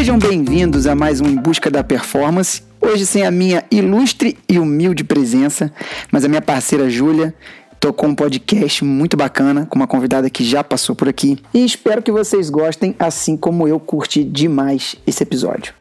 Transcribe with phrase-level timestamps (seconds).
[0.00, 2.62] Sejam bem-vindos a mais um Em Busca da Performance.
[2.80, 5.70] Hoje sem a minha ilustre e humilde presença,
[6.10, 7.34] mas a minha parceira Júlia
[7.78, 12.00] tocou um podcast muito bacana com uma convidada que já passou por aqui e espero
[12.00, 15.74] que vocês gostem assim como eu curti demais esse episódio.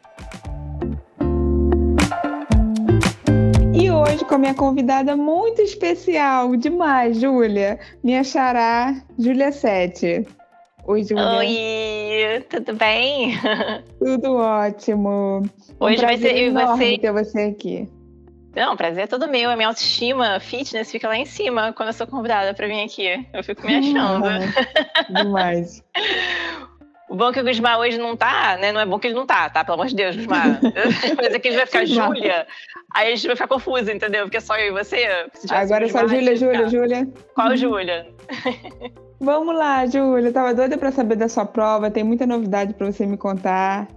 [3.74, 10.28] E hoje com a minha convidada muito especial, demais, Júlia, minha xará, Júlia Sete.
[10.90, 11.24] Oi, Júlia.
[11.38, 13.34] Oi, tudo bem?
[14.00, 15.48] Tudo ótimo.
[15.80, 16.98] Hoje um vai ser eu e você.
[16.98, 17.88] ter você aqui.
[18.56, 19.52] Não, prazer é todo meu.
[19.52, 23.24] A minha autoestima, fitness fica lá em cima quando eu sou convidada para vir aqui.
[23.32, 24.26] Eu fico me achando.
[24.26, 25.84] Ah, demais.
[27.08, 28.72] O bom é que o Gusmar hoje não tá, né?
[28.72, 29.64] Não é bom que ele não tá, tá?
[29.64, 30.60] Pelo amor de Deus, Gusmar.
[31.18, 32.46] Mas aqui é ele vai ficar Júlia.
[32.94, 34.26] Aí a gente vai ficar confuso, entendeu?
[34.26, 35.08] Porque é só eu e você.
[35.50, 37.08] Agora é só Júlia, Júlia, Júlia.
[37.34, 38.06] Qual Júlia?
[39.20, 40.32] Vamos lá, Júlia.
[40.32, 41.92] Tava doida para saber da sua prova.
[41.92, 43.88] Tem muita novidade para você me contar.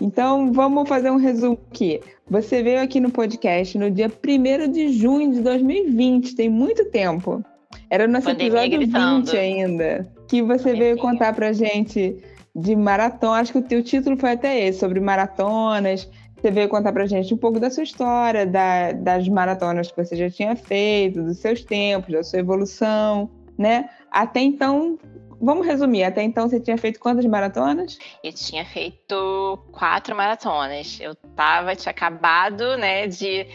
[0.00, 2.00] Então, vamos fazer um resumo aqui.
[2.28, 7.44] Você veio aqui no podcast no dia 1 de junho de 2020, tem muito tempo.
[7.88, 9.26] Era o nosso Pandemia episódio gritando.
[9.26, 10.12] 20 ainda.
[10.26, 12.16] Que você veio contar pra gente
[12.56, 13.40] de maratona.
[13.40, 16.10] Acho que o teu título foi até esse, sobre maratonas.
[16.40, 20.16] Você veio contar pra gente um pouco da sua história, da, das maratonas que você
[20.16, 23.88] já tinha feito, dos seus tempos, da sua evolução, né?
[24.10, 24.98] Até então,
[25.40, 26.04] vamos resumir.
[26.04, 27.98] Até então você tinha feito quantas maratonas?
[28.22, 30.98] Eu tinha feito quatro maratonas.
[31.00, 33.46] Eu tava, tinha acabado, né, de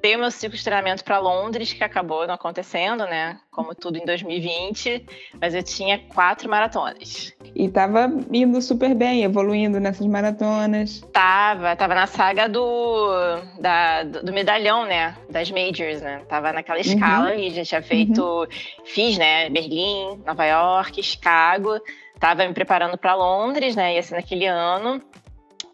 [0.00, 3.38] ter meu ciclo de treinamento para Londres, que acabou não acontecendo, né?
[3.50, 5.06] Como tudo em 2020,
[5.40, 7.32] mas eu tinha quatro maratonas.
[7.54, 11.00] E tava indo super bem, evoluindo nessas maratonas.
[11.12, 13.08] Tava, tava na saga do,
[13.60, 15.16] da, do medalhão, né?
[15.30, 16.22] Das majors, né?
[16.28, 18.46] Tava naquela escala e a gente tinha feito,
[18.84, 19.48] fiz, né?
[19.50, 21.80] Berlim, Nova York, Chicago.
[22.18, 23.94] Tava me preparando para Londres, né?
[23.94, 25.02] Ia ser naquele ano.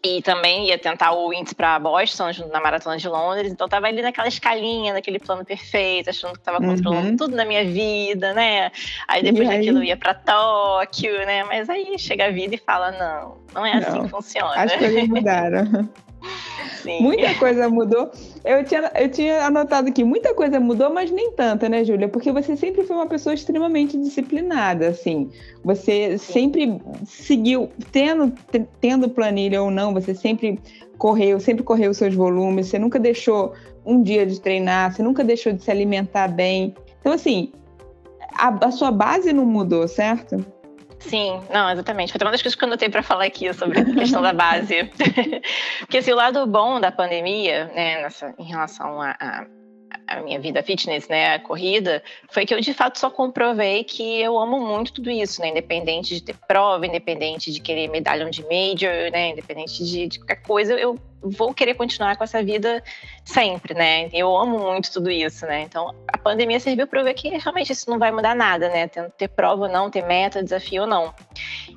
[0.05, 3.51] E também ia tentar o índice para Boston, na Maratona de Londres.
[3.53, 7.15] Então tava ali naquela escalinha, naquele plano perfeito, achando que tava controlando Uhum.
[7.17, 8.69] tudo na minha vida, né?
[9.07, 9.57] Aí depois E aí?
[9.59, 11.45] daquilo ia para Tóquio, né?
[11.45, 14.03] Mas aí chega a vida e fala: não, não é assim Não.
[14.03, 14.53] que funciona.
[14.55, 15.89] As coisas mudaram.
[16.81, 17.01] Sim.
[17.01, 18.11] muita coisa mudou.
[18.43, 22.09] Eu tinha, eu tinha anotado aqui, muita coisa mudou, mas nem tanta, né, Júlia?
[22.09, 25.29] Porque você sempre foi uma pessoa extremamente disciplinada, assim.
[25.63, 30.59] Você sempre seguiu, tendo, te- tendo planilha ou não, você sempre
[30.97, 33.53] correu, sempre correu os seus volumes, você nunca deixou
[33.85, 36.73] um dia de treinar, você nunca deixou de se alimentar bem.
[36.99, 37.51] Então, assim,
[38.33, 40.45] a, a sua base não mudou, certo?
[41.05, 42.11] Sim, não, exatamente.
[42.11, 44.83] Foi uma das coisas que eu anotei para falar aqui sobre a questão da base.
[45.79, 49.45] Porque assim, o lado bom da pandemia, né, nessa, em relação à a,
[50.07, 54.21] a, minha vida fitness, né, a corrida, foi que eu de fato só comprovei que
[54.21, 58.41] eu amo muito tudo isso, né, independente de ter prova, independente de querer medalhão de
[58.43, 62.83] major, né, independente de, de qualquer coisa, eu vou querer continuar com essa vida
[63.23, 64.09] sempre, né?
[64.13, 65.61] Eu amo muito tudo isso, né?
[65.61, 68.87] Então, a pandemia serviu para eu ver que realmente isso não vai mudar nada, né?
[68.87, 71.13] Ter, ter prova ou não, ter meta, desafio ou não.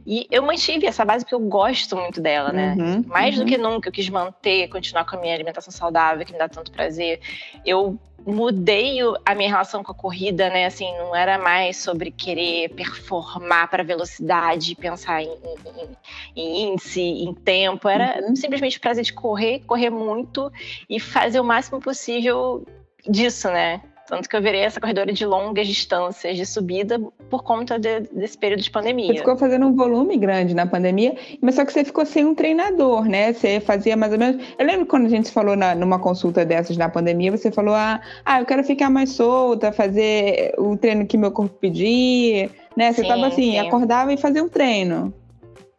[0.07, 2.75] E eu mantive essa base porque eu gosto muito dela, né?
[2.79, 3.45] Uhum, Mais uhum.
[3.45, 6.49] do que nunca, eu quis manter, continuar com a minha alimentação saudável, que me dá
[6.49, 7.21] tanto prazer.
[7.65, 10.67] Eu mudei a minha relação com a corrida, né?
[10.67, 15.97] Assim, não era mais sobre querer performar para velocidade, pensar em, em-
[16.35, 17.89] em índice, em tempo.
[17.89, 18.35] Era Uhum.
[18.35, 19.36] simplesmente prazer de correr,
[19.67, 20.51] correr muito
[20.89, 22.65] e fazer o máximo possível
[23.09, 23.81] disso, né?
[24.09, 26.97] Tanto que eu virei essa corredora de longas distâncias de subida
[27.29, 29.15] por conta de- desse período de Você pandemia.
[29.17, 33.05] ficou fazendo um volume grande na pandemia, mas só que você ficou sem um treinador,
[33.05, 33.33] né?
[33.33, 34.41] Você fazia mais ou menos.
[34.57, 38.01] Eu lembro quando a gente falou na- numa consulta dessas na pandemia, você falou: ah,
[38.25, 42.93] ah, eu quero ficar mais solta, fazer o treino que meu corpo pedir, né?
[42.93, 43.59] Você Sim, tava assim, sim.
[43.59, 45.13] acordava e fazia um treino.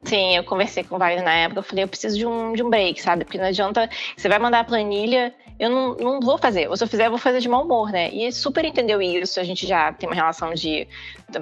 [0.03, 2.63] Sim, eu conversei com o Wagner na época, eu falei, eu preciso de um, de
[2.63, 3.25] um break, sabe?
[3.25, 6.84] Porque não adianta, você vai mandar a planilha, eu não, não vou fazer, ou se
[6.84, 8.09] eu fizer, eu vou fazer de mau humor, né?
[8.12, 10.88] E super entendeu isso, a gente já tem uma relação de,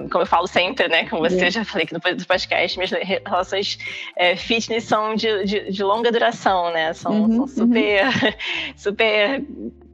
[0.09, 2.91] como eu falo sempre, né, com você, eu já falei aqui no podcast, minhas
[3.25, 3.77] relações
[4.15, 6.93] é, fitness são de, de, de longa duração, né?
[6.93, 8.05] São, Uhum, são super,
[8.77, 9.43] super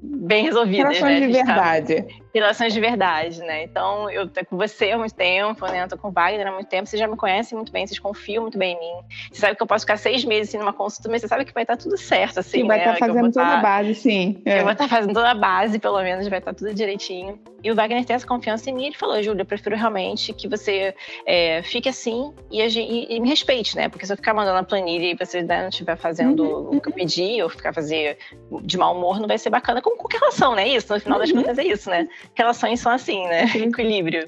[0.04, 1.28] bem resolvidas, Relações né?
[1.28, 2.08] De tá- verdade.
[2.34, 3.64] relações de verdade, né?
[3.64, 5.84] Então, eu tô com você há muito tempo, né?
[5.84, 8.00] Eu tô com o Wagner há muito tempo, vocês já me conhecem muito bem, vocês
[8.00, 9.02] confiam muito bem em mim.
[9.32, 11.54] Você sabe que eu posso ficar seis meses assim, numa consulta, mas você sabe que
[11.54, 12.84] vai estar tudo certo, assim, que vai né?
[12.86, 14.42] estar Que eu vou fazendo toda tá- a base, sim.
[14.46, 14.60] É.
[14.60, 17.38] Eu vou estar fazendo toda a base, pelo menos, vai estar tudo direitinho.
[17.64, 18.86] E o Wagner tem essa confiança em mim.
[18.88, 23.30] Ele falou, Júlia, eu prefiro realmente que você é, fique assim e, e- e me
[23.30, 23.88] respeite, né?
[23.90, 26.82] Porque se eu ficar mandando a planilha e você né, não estiver fazendo Uhum, o
[26.82, 28.18] que eu pedi, ou ficar fazer
[28.64, 29.82] de mau humor, não vai ser bacana.
[29.82, 30.68] Como qualquer relação, né?
[30.68, 31.38] Isso, no final das Uhum.
[31.38, 32.08] contas é isso, né?
[32.36, 33.44] Relações são assim, né?
[33.56, 34.28] Equilíbrio.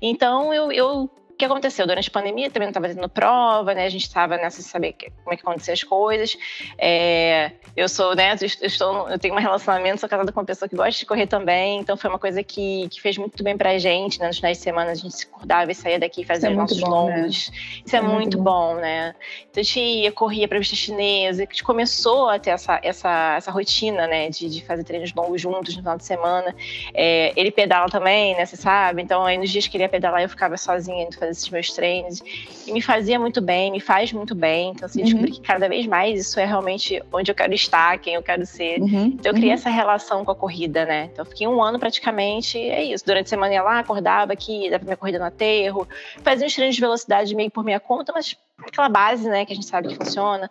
[0.00, 1.86] Então, eu, eu que aconteceu?
[1.86, 3.86] Durante a pandemia também não estava tendo prova, né?
[3.86, 4.94] A gente estava nessa de saber
[5.24, 6.36] como é que aconteciam as coisas.
[6.78, 8.36] É, eu sou, né?
[8.40, 11.26] Eu, estou, eu tenho um relacionamento, sou casada com uma pessoa que gosta de correr
[11.26, 14.28] também, então foi uma coisa que, que fez muito bem pra gente, né?
[14.28, 16.78] Nos finais de semana a gente se acordava e saía daqui e fazia é nossos
[16.78, 17.16] bom, né?
[17.16, 17.50] longos.
[17.50, 17.56] Né?
[17.86, 18.74] Isso é, é muito, muito bom.
[18.74, 18.80] bom.
[18.80, 19.14] né?
[19.50, 23.34] Então a gente ia, corria pra vista chinesa, a gente começou a ter essa, essa,
[23.36, 24.28] essa rotina, né?
[24.28, 26.54] De, de fazer treinos longos juntos no final de semana.
[26.92, 28.44] É, ele pedala também, né?
[28.44, 29.00] Você sabe?
[29.02, 31.70] Então aí nos dias que ele ia pedalar eu ficava sozinha indo fazer esses meus
[31.72, 32.22] treinos.
[32.66, 34.70] E me fazia muito bem, me faz muito bem.
[34.70, 35.04] Então assim, uhum.
[35.04, 38.44] descobri que cada vez mais isso é realmente onde eu quero estar, quem eu quero
[38.44, 38.80] ser.
[38.80, 39.06] Uhum.
[39.06, 39.54] Então eu criei uhum.
[39.54, 41.10] essa relação com a corrida, né?
[41.12, 43.04] Então eu fiquei um ano praticamente, é isso.
[43.04, 45.86] Durante a semana ia lá, acordava aqui, dava minha corrida no aterro,
[46.22, 49.56] fazia uns treinos de velocidade meio por minha conta, mas aquela base, né, que a
[49.56, 50.50] gente sabe que funciona.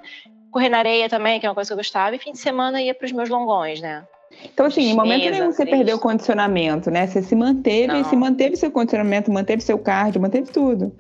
[0.52, 2.82] Correr na areia também, que é uma coisa que eu gostava, e fim de semana
[2.82, 4.04] ia para os meus longões, né?
[4.46, 7.08] Então, assim, em momento nenhum você perdeu o condicionamento, né?
[7.08, 8.04] Você se manteve, Não.
[8.04, 10.96] se manteve seu condicionamento, manteve seu cardio, manteve tudo.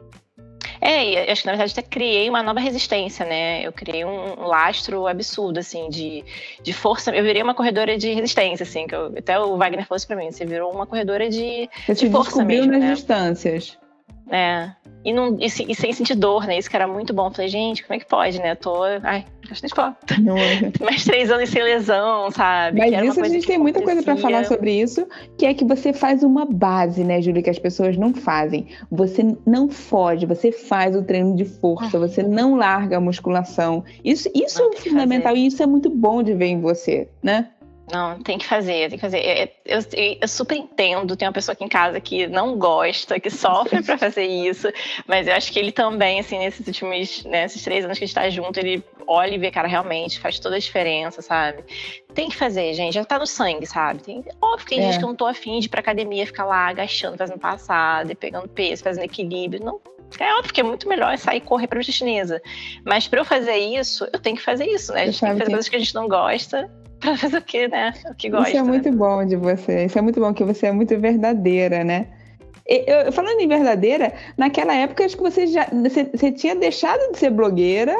[0.81, 3.65] É, acho que na verdade até criei uma nova resistência, né?
[3.65, 6.23] Eu criei um, lastro absurdo, assim, de,
[6.61, 7.11] de força.
[7.11, 10.15] Eu virei uma corredora de resistência, assim, que eu, até o Wagner falou isso pra
[10.15, 10.31] mim.
[10.31, 12.93] Você virou uma corredora de, você de força mesmo, nas né?
[12.93, 13.77] distâncias.
[14.29, 14.71] É.
[15.03, 16.57] E, não, e, e, sem sentir dor, né?
[16.57, 17.27] Isso que era muito bom.
[17.27, 18.51] Eu falei, gente, como é que pode, né?
[18.51, 18.83] Eu tô.
[18.83, 19.95] Ai, bastante foto.
[20.83, 22.79] Mais três anos sem lesão, sabe?
[22.79, 25.93] Mas isso a gente tem muita coisa para falar sobre isso, que é que você
[25.93, 28.67] faz uma base, né, Júlia, que as pessoas não fazem.
[28.91, 31.99] Você não foge, você faz o treino de força, ah.
[31.99, 33.83] você não larga a musculação.
[34.03, 35.43] Isso, isso é fundamental fazer.
[35.43, 37.49] e isso é muito bom de ver em você, né?
[37.91, 39.51] Não, tem que fazer, tem que fazer.
[39.65, 43.29] Eu, eu, eu, super entendo, tem uma pessoa aqui em casa que não gosta, que
[43.29, 44.71] sofre para fazer isso,
[45.07, 48.07] mas eu acho que ele também, assim, nesses últimos, né, esses três anos que a
[48.07, 51.63] gente tá junto, ele olha e vê, cara, realmente faz toda a diferença, sabe?
[52.13, 54.03] Tem que fazer, gente, já tá no sangue, sabe?
[54.03, 54.83] Tem, óbvio que tem é.
[54.83, 58.13] gente que eu não tô afim de ir pra academia, ficar lá agachando, fazendo passada,
[58.13, 59.63] pegando peso, fazendo equilíbrio.
[59.63, 59.81] Não,
[60.19, 62.39] é óbvio que é muito melhor sair e correr pra chinesa.
[62.85, 65.03] Mas para eu fazer isso, eu tenho que fazer isso, né?
[65.03, 66.69] A gente tem que fazer coisas que a gente não gosta
[66.99, 67.93] pra fazer o que, né?
[68.09, 68.49] O que gosta.
[68.49, 69.85] Isso é muito bom de você.
[69.85, 72.07] Isso é muito bom que você é muito verdadeira, né?
[72.65, 77.17] Eu, falando em verdadeira, naquela época acho que você já você, você tinha deixado de
[77.17, 77.95] ser blogueira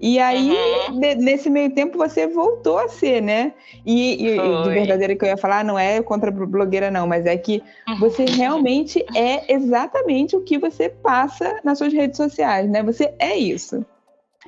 [0.00, 1.00] e aí, uhum.
[1.00, 3.52] de, nesse meio tempo, você voltou a ser, né?
[3.84, 7.36] E, e de verdadeira que eu ia falar, não é contra blogueira, não, mas é
[7.36, 7.62] que
[7.98, 8.36] você uhum.
[8.36, 12.82] realmente é exatamente o que você passa nas suas redes sociais, né?
[12.82, 13.84] Você é isso.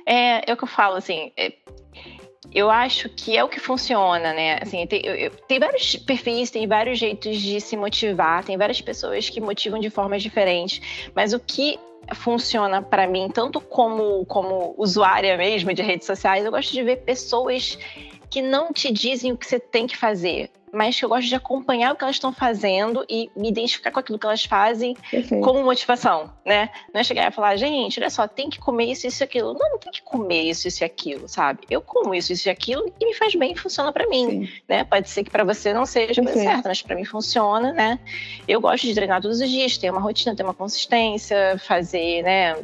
[0.05, 1.31] É, é o que eu falo, assim.
[1.35, 1.51] É,
[2.53, 4.59] eu acho que é o que funciona, né?
[4.61, 8.81] Assim, tem, eu, eu, tem vários perfis, tem vários jeitos de se motivar, tem várias
[8.81, 11.79] pessoas que motivam de formas diferentes, mas o que
[12.15, 16.97] funciona para mim, tanto como, como usuária mesmo de redes sociais, eu gosto de ver
[16.97, 17.77] pessoas
[18.29, 21.35] que não te dizem o que você tem que fazer mas que eu gosto de
[21.35, 25.43] acompanhar o que elas estão fazendo e me identificar com aquilo que elas fazem Perfeito.
[25.43, 26.69] como motivação, né?
[26.93, 29.53] Não é chegar e falar, gente, olha só, tem que comer isso, isso e aquilo.
[29.53, 31.61] Não, não tem que comer isso, isso e aquilo, sabe?
[31.69, 34.49] Eu como isso, isso e aquilo e me faz bem e funciona para mim, Sim.
[34.67, 34.83] né?
[34.83, 37.99] Pode ser que para você não seja certo, mas para mim funciona, né?
[38.47, 42.55] Eu gosto de treinar todos os dias, ter uma rotina, ter uma consistência, fazer, né?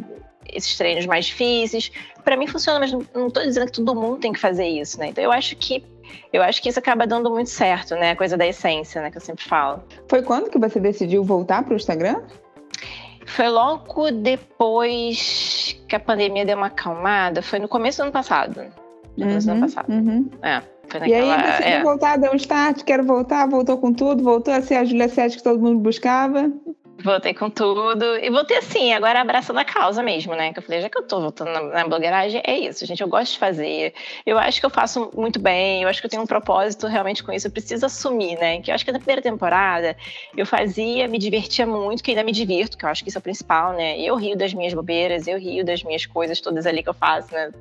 [0.47, 1.91] Esses treinos mais difíceis.
[2.23, 5.07] Para mim funciona, mas não estou dizendo que todo mundo tem que fazer isso, né?
[5.07, 5.83] Então eu acho que
[6.31, 8.11] eu acho que isso acaba dando muito certo, né?
[8.11, 9.11] A coisa da essência, né?
[9.11, 9.83] Que eu sempre falo.
[10.07, 12.21] Foi quando que você decidiu voltar para o Instagram?
[13.25, 17.41] Foi logo depois que a pandemia deu uma acalmada.
[17.41, 18.65] Foi no começo do ano passado.
[19.17, 19.91] No começo uhum, do ano uhum, passado.
[19.91, 20.29] Uhum.
[20.41, 20.62] É.
[20.88, 21.83] Foi naquela, e aí, decidiu é.
[21.83, 25.38] voltar, deu um start, quero voltar, voltou com tudo, voltou a ser a Julia Sete
[25.38, 26.51] que todo mundo buscava.
[27.03, 28.17] Voltei com tudo.
[28.17, 30.53] E voltei assim, agora abraçando a causa mesmo, né?
[30.53, 33.01] Que eu falei, já que eu tô voltando na, na blogueiragem, é isso, gente.
[33.01, 33.93] Eu gosto de fazer.
[34.25, 35.83] Eu acho que eu faço muito bem.
[35.83, 37.47] Eu acho que eu tenho um propósito realmente com isso.
[37.47, 38.61] Eu preciso assumir, né?
[38.61, 39.95] Que eu acho que na primeira temporada
[40.35, 43.19] eu fazia, me divertia muito, que ainda me divirto, que eu acho que isso é
[43.19, 43.99] o principal, né?
[43.99, 47.33] Eu rio das minhas bobeiras, eu rio das minhas coisas todas ali que eu faço,
[47.33, 47.51] né?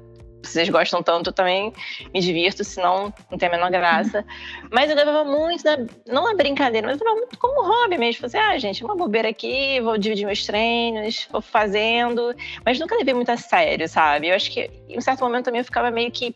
[0.47, 1.73] Vocês gostam tanto, eu também
[2.13, 4.25] me divirto, senão não tem a menor graça.
[4.71, 8.21] Mas eu levava muito, na, não na brincadeira, mas eu levava muito como hobby mesmo.
[8.21, 12.35] Falei assim, ah, gente, uma bobeira aqui, vou dividir meus treinos, vou fazendo.
[12.65, 14.29] Mas nunca levei muito a sério, sabe?
[14.29, 16.35] Eu acho que em um certo momento também eu ficava meio que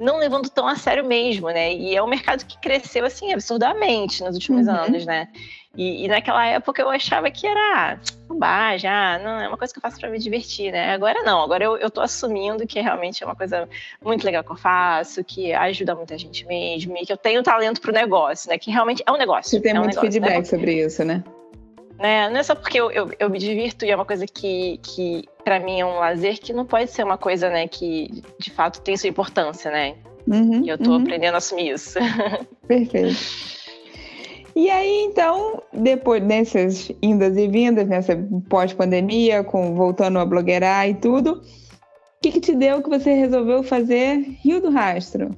[0.00, 1.72] não levando tão a sério mesmo, né?
[1.74, 4.74] E é um mercado que cresceu, assim, absurdamente nos últimos uhum.
[4.74, 5.28] anos, né?
[5.76, 9.78] E, e, naquela época eu achava que era bobagem, ah, não, é uma coisa que
[9.78, 10.92] eu faço para me divertir, né?
[10.92, 13.68] Agora não, agora eu, eu tô assumindo que realmente é uma coisa
[14.02, 17.80] muito legal que eu faço, que ajuda muita gente mesmo, e que eu tenho talento
[17.80, 18.58] pro negócio, né?
[18.58, 19.50] Que realmente é um negócio.
[19.50, 20.44] Você tem é um muito negócio, feedback né?
[20.44, 21.22] sobre isso, né?
[22.00, 22.30] Né?
[22.30, 25.28] Não é só porque eu, eu, eu, me divirto e é uma coisa que, que
[25.44, 28.80] para mim é um lazer que não pode ser uma coisa, né, que de fato
[28.80, 29.94] tem sua importância, né?
[30.26, 31.02] Uhum, e eu tô uhum.
[31.02, 31.98] aprendendo a assumir isso.
[32.66, 33.18] Perfeito.
[34.56, 38.16] E aí, então, depois dessas indas e vindas, nessa
[38.48, 41.42] pós-pandemia, com voltando a blogueirar e tudo, o
[42.22, 45.36] que, que te deu que você resolveu fazer Rio do Rastro?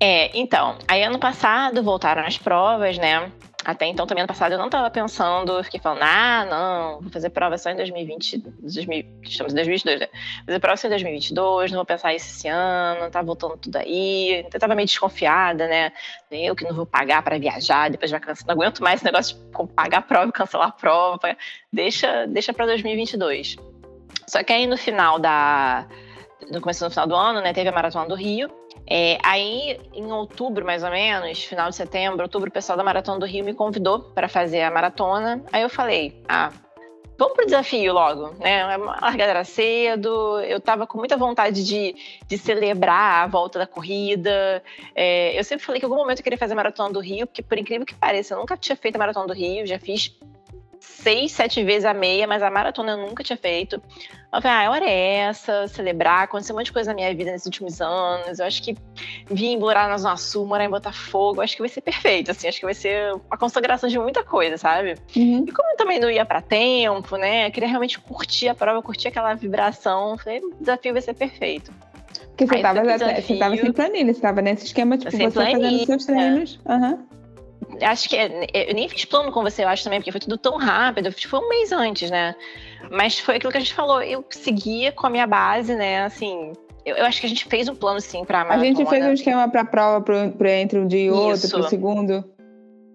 [0.00, 3.30] É, então, aí ano passado voltaram as provas, né?
[3.64, 7.30] Até então, também ano passado, eu não estava pensando, fiquei falando, ah, não, vou fazer
[7.30, 10.08] prova só em 2020, 2000, estamos em 2022, né?
[10.12, 13.76] Vou fazer prova só em 2022, não vou pensar isso esse ano, tá voltando tudo
[13.76, 14.46] aí.
[14.52, 15.92] Eu tava meio desconfiada, né?
[16.30, 19.36] Eu que não vou pagar para viajar, depois vai cancelar, não aguento mais esse negócio
[19.36, 21.36] de pagar prova cancelar prova.
[21.72, 23.56] Deixa, deixa para 2022.
[24.26, 25.86] Só que aí no final da.
[26.50, 27.52] No começo no final do ano, né?
[27.52, 28.50] Teve a Maratona do Rio.
[28.86, 33.18] É, aí, em outubro, mais ou menos, final de setembro, outubro, o pessoal da Maratona
[33.18, 35.42] do Rio me convidou para fazer a maratona.
[35.52, 36.52] Aí eu falei, ah,
[37.16, 38.76] vamos pro desafio logo, né?
[38.76, 41.94] Largada era cedo, eu tava com muita vontade de,
[42.26, 44.62] de celebrar a volta da corrida.
[44.94, 47.26] É, eu sempre falei que em algum momento eu queria fazer a Maratona do Rio,
[47.26, 50.14] porque por incrível que pareça, eu nunca tinha feito a Maratona do Rio, já fiz
[50.84, 53.80] seis, sete vezes a meia, mas a maratona eu nunca tinha feito.
[54.32, 57.14] Eu falei, ah, a hora é essa, celebrar, aconteceu um monte de coisa na minha
[57.14, 58.38] vida nesses últimos anos.
[58.38, 58.76] Eu acho que
[59.30, 62.58] vir morar na Zona Sul, morar em Botafogo, acho que vai ser perfeito, assim, acho
[62.58, 64.96] que vai ser uma consagração de muita coisa, sabe?
[65.14, 65.44] Uhum.
[65.46, 68.82] E como eu também não ia para tempo, né, eu queria realmente curtir a prova,
[68.82, 71.70] curtir aquela vibração, falei, o desafio vai ser perfeito.
[72.28, 72.80] Porque você estava
[73.58, 76.60] sem planilha, você estava nesse esquema, tipo, você planilha, fazendo seus treinos.
[76.66, 77.14] Uhum
[77.82, 80.38] acho que é, eu nem fiz plano com você, eu acho também, porque foi tudo
[80.38, 81.12] tão rápido.
[81.12, 82.34] Foi um mês antes, né?
[82.90, 84.02] Mas foi aquilo que a gente falou.
[84.02, 86.04] Eu seguia com a minha base, né?
[86.04, 86.52] Assim,
[86.84, 88.62] eu, eu acho que a gente fez um plano sim pra maratona.
[88.62, 91.50] A gente fez um esquema pra prova pro, pro entre um dia e outro, Isso.
[91.50, 92.24] pro segundo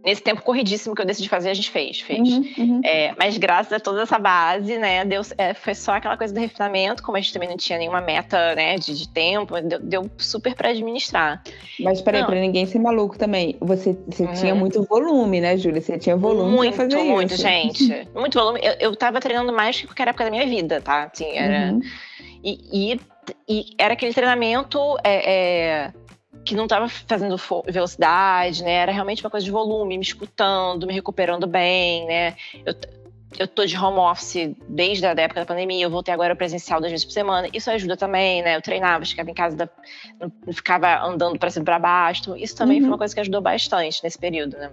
[0.04, 2.20] nesse tempo corridíssimo que eu decidi fazer, a gente fez, fez.
[2.20, 2.82] Uhum, uhum.
[2.84, 6.40] É, mas graças a toda essa base, né, deu, é, foi só aquela coisa do
[6.40, 10.12] refinamento, como a gente também não tinha nenhuma meta, né, de, de tempo, deu, deu
[10.18, 11.44] super para administrar.
[11.80, 14.34] Mas peraí, para ninguém ser maluco também, você, você uhum.
[14.34, 15.82] tinha muito volume, né, Júlia?
[15.82, 17.42] Você tinha volume muito, fazer muito, isso.
[17.42, 18.08] gente.
[18.16, 18.60] muito volume.
[18.64, 21.10] Eu, eu tava treinando mais que qualquer época da minha vida, tá?
[21.12, 21.74] Assim, era...
[21.74, 21.82] Uhum.
[22.42, 23.02] E, e,
[23.48, 24.80] e, era aquele treinamento...
[25.04, 25.94] É, é
[26.46, 27.36] que não estava fazendo
[27.68, 28.74] velocidade, né?
[28.74, 32.36] Era realmente uma coisa de volume, me escutando, me recuperando bem, né?
[32.66, 32.74] Eu,
[33.38, 36.92] eu tô de home office desde a época da pandemia, eu voltei agora presencial duas
[36.92, 37.48] vezes por semana.
[37.54, 38.56] Isso ajuda também, né?
[38.56, 39.70] Eu treinava, ficava em casa, da,
[40.20, 42.36] não ficava andando para cima e para baixo.
[42.36, 42.84] Isso também uhum.
[42.84, 44.72] foi uma coisa que ajudou bastante nesse período, né?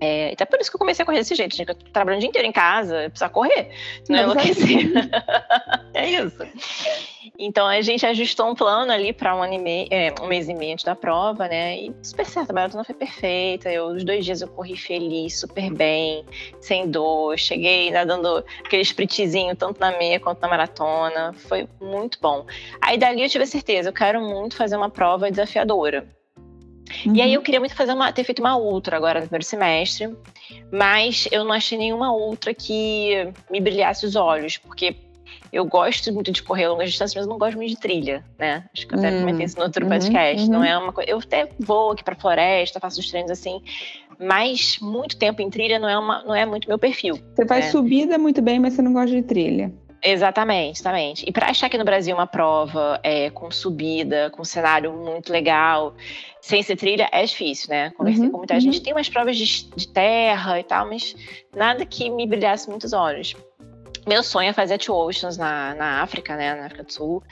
[0.00, 1.68] É, até por isso que eu comecei a correr desse jeito, gente.
[1.68, 3.70] Eu trabalhando o dia inteiro em casa, eu preciso correr,
[4.08, 4.24] não é
[5.94, 6.42] é isso.
[7.38, 10.84] Então a gente ajustou um plano ali para um, é, um mês e meio antes
[10.84, 11.78] da prova, né?
[11.78, 13.70] E super certo, a maratona foi perfeita.
[13.70, 16.24] Eu, os dois dias eu corri feliz, super bem,
[16.60, 17.38] sem dor.
[17.38, 21.32] Cheguei dando aquele spritzinho tanto na meia quanto na maratona.
[21.32, 22.46] Foi muito bom.
[22.80, 26.06] Aí dali eu tive a certeza, eu quero muito fazer uma prova desafiadora.
[27.04, 27.14] Uhum.
[27.14, 30.14] E aí eu queria muito fazer uma, ter feito uma outra agora no primeiro semestre,
[30.72, 34.96] mas eu não achei nenhuma outra que me brilhasse os olhos, porque
[35.52, 38.64] eu gosto muito de correr longas distâncias, mas não gosto muito de trilha, né?
[38.72, 39.20] Acho que eu até uhum.
[39.20, 39.90] comentei isso no outro uhum.
[39.90, 40.48] podcast.
[40.48, 40.64] Não uhum.
[40.64, 41.10] é uma coisa.
[41.10, 43.60] Eu até vou aqui pra floresta, faço os treinos assim,
[44.18, 47.18] mas muito tempo em trilha não é, uma, não é muito meu perfil.
[47.34, 47.70] Você faz né?
[47.70, 49.72] subida muito bem, mas você não gosta de trilha.
[50.02, 51.24] Exatamente, exatamente.
[51.28, 55.30] E para achar aqui no Brasil uma prova é, com subida, com um cenário muito
[55.30, 55.94] legal,
[56.40, 57.90] sem ser trilha, é difícil, né?
[57.90, 58.60] Conversei uhum, com muita uhum.
[58.60, 58.82] gente.
[58.82, 61.14] Tem umas provas de, de, terra e tal, mas
[61.54, 63.36] nada que me brilhasse muitos olhos.
[64.08, 66.54] Meu sonho é fazer Two Oceans na, na África, né?
[66.54, 67.22] Na África do Sul.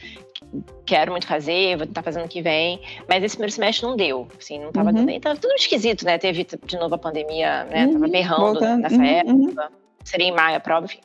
[0.84, 2.80] Quero muito fazer, vou tentar fazer ano que vem.
[3.08, 4.28] Mas esse primeiro semestre não deu.
[4.38, 5.06] Assim, não tava, uhum.
[5.06, 6.18] dando, tava tudo esquisito, né?
[6.18, 7.87] Teve de novo a pandemia, né?
[7.87, 8.10] Tava uhum.
[8.10, 8.82] berrando Voltando.
[8.82, 9.72] nessa uhum, época.
[10.04, 11.00] Seria em maio a prova, enfim.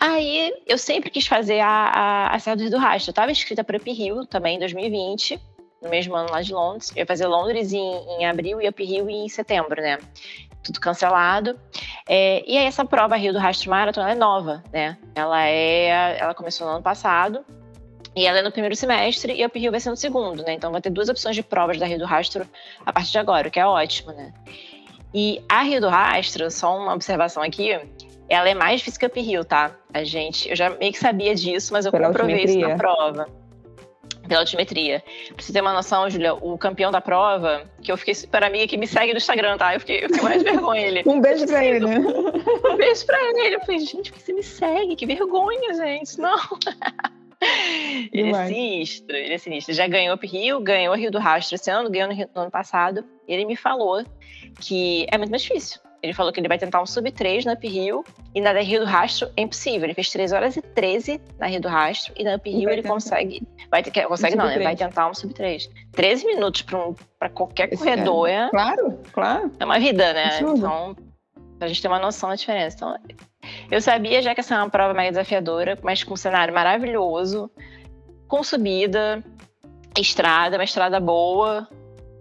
[0.00, 3.10] Aí eu sempre quis fazer a, a, a Serra do Rastro.
[3.10, 5.40] Eu estava inscrita para o Up Rio também em 2020,
[5.82, 6.90] no mesmo ano lá de Londres.
[6.94, 9.98] Eu ia fazer Londres em, em abril e Up Rio em setembro, né?
[10.62, 11.58] Tudo cancelado.
[12.08, 14.96] É, e aí essa prova Rio do Rastro Marathon é nova, né?
[15.14, 17.44] Ela é, ela começou no ano passado.
[18.14, 20.52] E ela é no primeiro semestre e a Up Rio vai ser no segundo, né?
[20.52, 22.48] Então vai ter duas opções de provas da Rio do Rastro
[22.84, 24.32] a partir de agora, o que é ótimo, né?
[25.14, 27.80] E a Rio do Rastro, só uma observação aqui,
[28.28, 29.74] ela é mais difícil que uphill, tá?
[29.92, 33.26] A gente, eu já meio que sabia disso, mas eu Pela comprovei isso na prova.
[34.28, 35.02] Pela altimetria.
[35.34, 38.66] Pra você ter uma noção, Julia, o campeão da prova, que eu fiquei super amiga,
[38.66, 39.74] que me segue no Instagram, tá?
[39.74, 41.02] Eu fiquei, eu fiquei mais vergonha ele.
[41.08, 41.98] um beijo pra ele, né?
[42.70, 43.56] um beijo pra ele.
[43.56, 44.96] Eu falei, gente, por que você me segue?
[44.96, 46.20] Que vergonha, gente.
[46.20, 46.38] Não.
[48.12, 49.72] ele é sinistro, ele é sinistro.
[49.72, 52.50] Já ganhou o Rio, ganhou o Rio do Rastro esse ano, ganhou no, no ano
[52.50, 53.02] passado.
[53.26, 54.04] Ele me falou
[54.60, 57.54] que é muito mais difícil ele falou que ele vai tentar um sub 3 na
[57.54, 59.84] Uphill e na Rio do Rastro é impossível.
[59.84, 62.88] Ele fez 3 horas e 13 na Rio do Rastro e na Uphill ele tentar.
[62.88, 63.42] consegue.
[63.70, 65.68] Vai, consegue um não, ele vai tentar um sub 3.
[65.92, 66.94] 13 minutos para um,
[67.34, 68.48] qualquer Esse corredor é.
[68.50, 69.52] Claro, claro.
[69.58, 70.26] É uma vida, né?
[70.26, 70.58] Absurdo.
[70.58, 70.96] Então.
[71.58, 72.76] Pra gente ter uma noção da diferença.
[72.76, 72.96] Então,
[73.68, 77.50] eu sabia já que essa é uma prova mais desafiadora, mas com um cenário maravilhoso,
[78.28, 79.24] com subida,
[79.98, 81.66] estrada, uma estrada boa.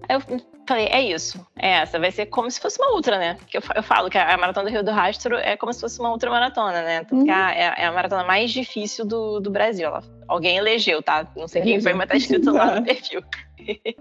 [0.10, 0.20] Eu
[0.68, 3.36] falei, é isso, é essa, vai ser como se fosse uma ultra, né?
[3.36, 6.00] Porque eu, eu falo que a Maratona do Rio do Rastro é como se fosse
[6.00, 7.06] uma ultra maratona, né?
[7.12, 7.32] Uhum.
[7.32, 9.88] é, é, a maratona mais difícil do, do Brasil.
[9.88, 11.28] Ela, alguém elegeu, tá?
[11.36, 13.24] Não sei quem foi, mas tá escrito lá no perfil.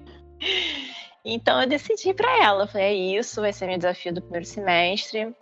[1.25, 4.46] então eu decidi para ela, eu falei, é isso, vai ser meu desafio do primeiro
[4.46, 5.35] semestre.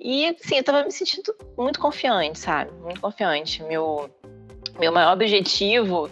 [0.00, 2.70] E, sim, eu tava me sentindo muito confiante, sabe?
[2.82, 3.62] Muito confiante.
[3.64, 4.08] Meu,
[4.78, 6.08] meu maior objetivo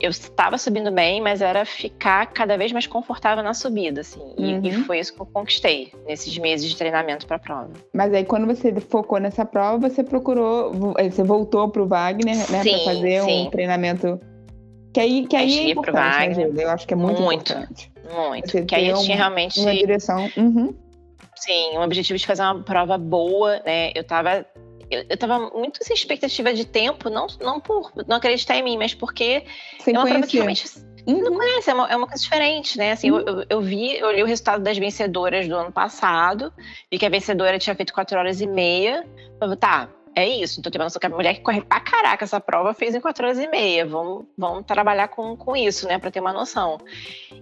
[0.00, 4.34] eu estava subindo bem, mas era ficar cada vez mais confortável na subida, assim.
[4.38, 4.60] Uhum.
[4.64, 7.70] E, foi isso que eu conquistei nesses meses de treinamento para a prova.
[7.92, 12.36] Mas aí, quando você focou nessa prova, você procurou, eh, você voltou para o Wagner,
[12.36, 13.46] né, para fazer sim.
[13.46, 14.18] um treinamento.
[14.92, 17.92] Que aí, que aí é importante, né, Eu acho que é muito, muito importante.
[18.12, 18.50] Muito.
[18.50, 20.28] Você que aí eu tinha realmente uma direção.
[20.36, 20.74] Uhum.
[21.36, 23.92] Sim, um objetivo de fazer uma prova boa, né?
[23.94, 24.44] Eu estava
[24.90, 28.76] eu, eu tava muito sem expectativa de tempo, não, não por não acreditar em mim,
[28.76, 29.44] mas porque
[29.78, 30.66] Sem é uma prova que realmente
[31.06, 31.22] Uhum.
[31.22, 32.92] não conhece, é uma, é uma, coisa diferente, né?
[32.92, 33.20] Assim, uhum.
[33.20, 36.52] eu, eu, vi, eu li o resultado das vencedoras do ano passado,
[36.90, 39.06] vi que a vencedora tinha feito 4 horas e meia.
[39.38, 40.60] Falei, tá, é isso.
[40.60, 43.46] Então, que a mulher que corre pra caraca essa prova fez em 4 horas e
[43.48, 43.86] meia.
[43.86, 45.98] Vamos, vamos trabalhar com, com isso, né?
[45.98, 46.78] Pra ter uma noção.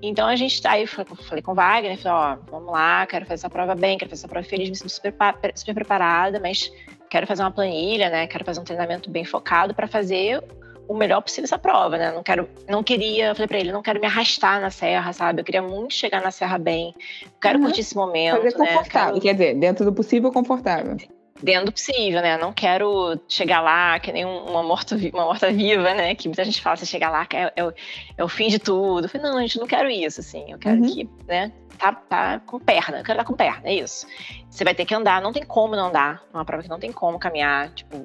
[0.02, 3.34] Então, a gente tá aí, falei com o Wagner, falei, ó, vamos lá, quero fazer
[3.34, 5.14] essa prova bem, quero fazer essa prova feliz, me sinto super,
[5.54, 6.70] super preparada, mas
[7.08, 8.26] quero fazer uma planilha, né?
[8.26, 10.42] Quero fazer um treinamento bem focado para fazer
[10.86, 12.12] o melhor possível essa prova, né?
[12.12, 15.40] Não quero, não queria, falei para ele, não quero me arrastar na serra, sabe?
[15.40, 16.94] Eu queria muito chegar na serra bem.
[17.40, 17.64] Quero uhum.
[17.66, 18.66] curtir esse momento, fazer né?
[18.66, 19.20] confortável, quero...
[19.20, 20.96] quer dizer, dentro do possível confortável.
[21.42, 22.36] Dentro do possível, né?
[22.36, 26.14] Não quero chegar lá que nem uma morta, uma morta viva, né?
[26.14, 27.72] Que muita gente fala, você chegar lá é, é, o,
[28.16, 29.04] é o fim de tudo.
[29.04, 30.50] Eu falei, não, gente, não quero isso, assim.
[30.50, 30.92] Eu quero uhum.
[30.92, 31.52] que, né?
[31.78, 34.04] Tá, tá com perna, eu quero estar com perna, é isso.
[34.50, 36.24] Você vai ter que andar, não tem como não andar.
[36.34, 37.70] É uma prova que não tem como caminhar.
[37.70, 37.96] Tipo,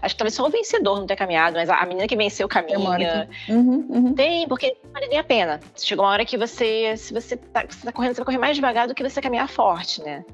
[0.00, 3.28] acho que talvez só o vencedor não tenha caminhado, mas a menina que venceu caminha.
[3.46, 4.14] Uhum, uhum.
[4.14, 5.60] Tem, porque não vale nem a pena.
[5.76, 8.56] Chegou uma hora que você, se você tá, você tá correndo, você vai correr mais
[8.56, 10.24] devagar do que você caminhar forte, né?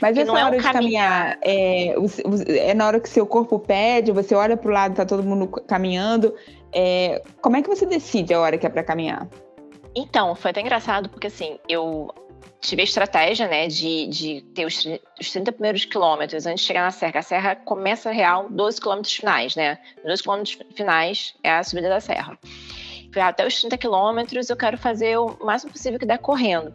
[0.00, 1.94] Mas essa hora é um de caminhar, é,
[2.48, 6.34] é na hora que seu corpo pede, você olha pro lado, tá todo mundo caminhando.
[6.72, 9.28] É, como é que você decide a hora que é para caminhar?
[9.94, 12.12] Então, foi até engraçado, porque assim, eu
[12.60, 14.86] tive a estratégia, né, de, de ter os,
[15.18, 17.18] os 30 primeiros quilômetros antes de chegar na serra.
[17.20, 19.78] A serra começa real 12 quilômetros finais, né?
[19.98, 22.38] Os 12 quilômetros finais é a subida da serra.
[23.12, 26.72] Foi até os 30 quilômetros eu quero fazer o máximo possível que der correndo.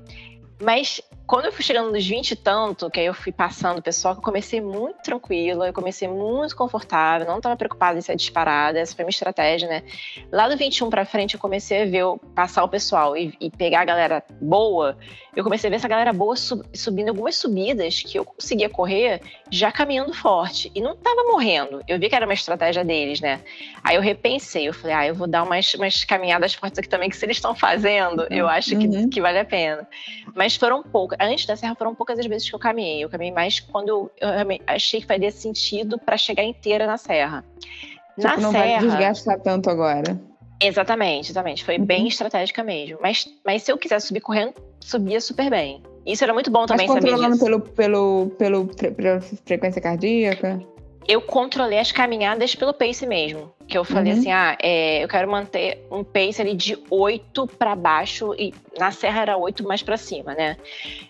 [0.61, 3.81] Mas quando eu fui chegando nos 20 e tanto, que aí eu fui passando o
[3.81, 8.79] pessoal, eu comecei muito tranquila, eu comecei muito confortável, não estava preocupada em ser disparada,
[8.79, 9.83] essa foi minha estratégia, né?
[10.31, 13.49] Lá do 21 para frente, eu comecei a ver eu passar o pessoal e, e,
[13.49, 14.97] pegar a galera boa.
[15.35, 19.21] Eu comecei a ver essa galera boa sub, subindo algumas subidas que eu conseguia correr
[19.51, 20.71] já caminhando forte.
[20.73, 21.81] E não estava morrendo.
[21.87, 23.41] Eu vi que era uma estratégia deles, né?
[23.83, 27.09] Aí eu repensei, eu falei, ah, eu vou dar umas, umas caminhadas fortes aqui também,
[27.09, 29.09] que se eles estão fazendo, eu acho que, uhum.
[29.09, 29.85] que vale a pena.
[30.33, 33.03] Mas foram poucas antes da serra foram poucas as vezes que eu caminhei.
[33.03, 34.29] Eu caminhei mais quando eu, eu
[34.67, 37.43] achei que faria sentido para chegar inteira na serra.
[38.15, 40.17] Tipo, na não serra, vai desgastar tanto agora.
[40.61, 41.65] Exatamente, exatamente.
[41.65, 41.85] Foi uhum.
[41.85, 42.97] bem estratégica mesmo.
[43.01, 44.53] Mas, mas se eu quisesse subir correndo,
[44.85, 45.81] subia super bem.
[46.05, 47.43] Isso era muito bom também mas saber disso.
[47.43, 50.59] Pelo, pelo, pelo, pela frequência cardíaca?
[51.07, 53.53] Eu controlei as caminhadas pelo pace mesmo.
[53.67, 54.19] Que eu falei uhum.
[54.19, 58.91] assim, ah, é, eu quero manter um pace ali de 8 para baixo e na
[58.91, 60.55] serra era 8 mais para cima, né?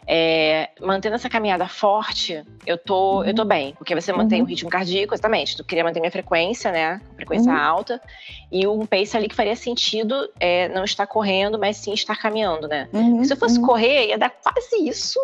[0.07, 3.25] É, mantendo essa caminhada forte, eu tô, uhum.
[3.25, 4.45] eu tô bem, porque você mantém uhum.
[4.45, 5.57] o ritmo cardíaco, exatamente.
[5.57, 7.01] Tu queria manter minha frequência, né?
[7.15, 7.57] Frequência uhum.
[7.57, 8.01] alta.
[8.49, 12.69] E um pace ali que faria sentido é, não estar correndo, mas sim estar caminhando,
[12.69, 12.87] né?
[12.93, 13.23] Uhum.
[13.23, 13.65] Se eu fosse uhum.
[13.65, 15.19] correr, ia dar quase isso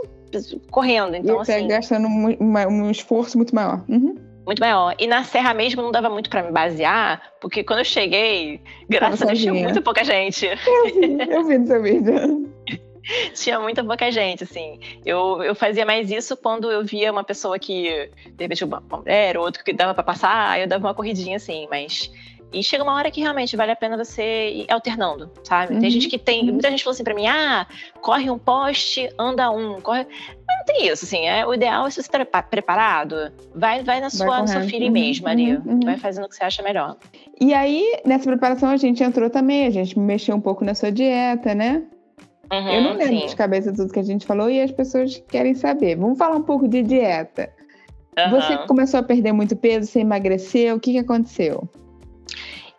[0.70, 1.16] correndo.
[1.16, 1.68] Então, ia assim.
[1.68, 3.84] gastando um, um esforço muito maior.
[3.88, 4.96] Uhum muito maior.
[4.98, 9.22] E na Serra mesmo não dava muito para me basear, porque quando eu cheguei, graças
[9.22, 10.48] a Deus, tinha muito pouca gente.
[10.66, 12.52] Eu vi, eu vi no seu vídeo.
[13.34, 14.80] tinha muita pouca gente, assim.
[15.06, 19.38] Eu, eu fazia mais isso quando eu via uma pessoa que, de repente, uma mulher,
[19.38, 22.12] outro que dava para passar, eu dava uma corridinha, assim, mas
[22.54, 25.74] e chega uma hora que realmente vale a pena você ir alternando, sabe?
[25.74, 25.80] Uhum.
[25.80, 26.52] Tem gente que tem.
[26.52, 27.66] Muita gente falou assim pra mim: ah,
[28.02, 30.06] corre um poste, anda um, corre.
[30.48, 31.26] Mas não tem isso, assim.
[31.26, 34.62] É, o ideal é se você estar preparado, vai, vai na sua, vai no seu
[34.62, 34.94] feeling uhum.
[34.94, 35.56] mesmo ali.
[35.56, 35.80] Uhum.
[35.84, 36.98] Vai fazendo o que você acha melhor.
[37.40, 40.92] E aí, nessa preparação, a gente entrou também, a gente mexeu um pouco na sua
[40.92, 41.84] dieta, né?
[42.52, 43.28] Uhum, eu não lembro sim.
[43.28, 45.96] de cabeça tudo que a gente falou e as pessoas querem saber.
[45.96, 47.50] Vamos falar um pouco de dieta.
[48.30, 51.68] Você começou a perder muito peso, você emagreceu, o que, que aconteceu?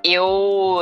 [0.05, 0.81] Eu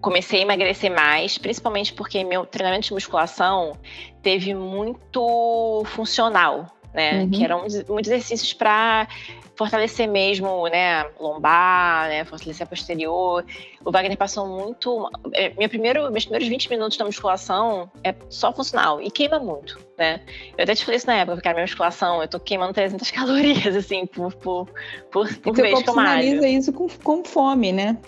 [0.00, 3.78] comecei a emagrecer mais, principalmente porque meu treinamento de musculação
[4.22, 6.66] teve muito funcional.
[6.92, 7.22] né?
[7.22, 7.30] Uhum.
[7.30, 9.08] Que eram muitos exercícios para
[9.56, 13.44] fortalecer mesmo, né, lombar, né, fortalecer a posterior.
[13.84, 15.08] O Wagner passou muito.
[15.32, 19.78] É, minha primeiro, meus primeiros 20 minutos da musculação é só funcional e queima muito,
[19.98, 20.20] né?
[20.56, 23.10] Eu até te falei isso na época, porque a minha musculação, eu tô queimando 300
[23.12, 24.68] calorias, assim, por, por,
[25.10, 26.44] por, por que eu malho.
[26.44, 27.98] isso com, com fome, né?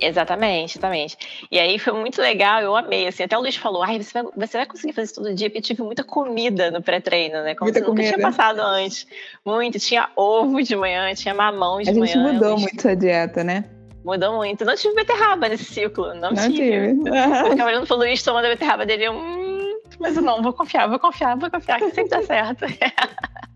[0.00, 1.16] Exatamente, exatamente.
[1.50, 4.32] E aí foi muito legal, eu amei, assim, até o Luiz falou, ai, você vai,
[4.36, 7.54] você vai conseguir fazer isso todo dia, porque eu tive muita comida no pré-treino, né,
[7.54, 9.06] como muita nunca tinha passado antes.
[9.44, 12.02] Muito, tinha ovo de manhã, tinha mamão de manhã.
[12.02, 13.64] A gente manhã, mudou muito a dieta, né?
[14.04, 14.64] Mudou muito.
[14.64, 16.54] Não tive beterraba nesse ciclo, não, não tive.
[16.54, 17.10] tive.
[17.10, 20.88] Eu ficava olhando pro Luiz tomando a beterraba dele, hum, mas eu não, vou confiar,
[20.88, 22.66] vou confiar, vou confiar, que sempre dá certo.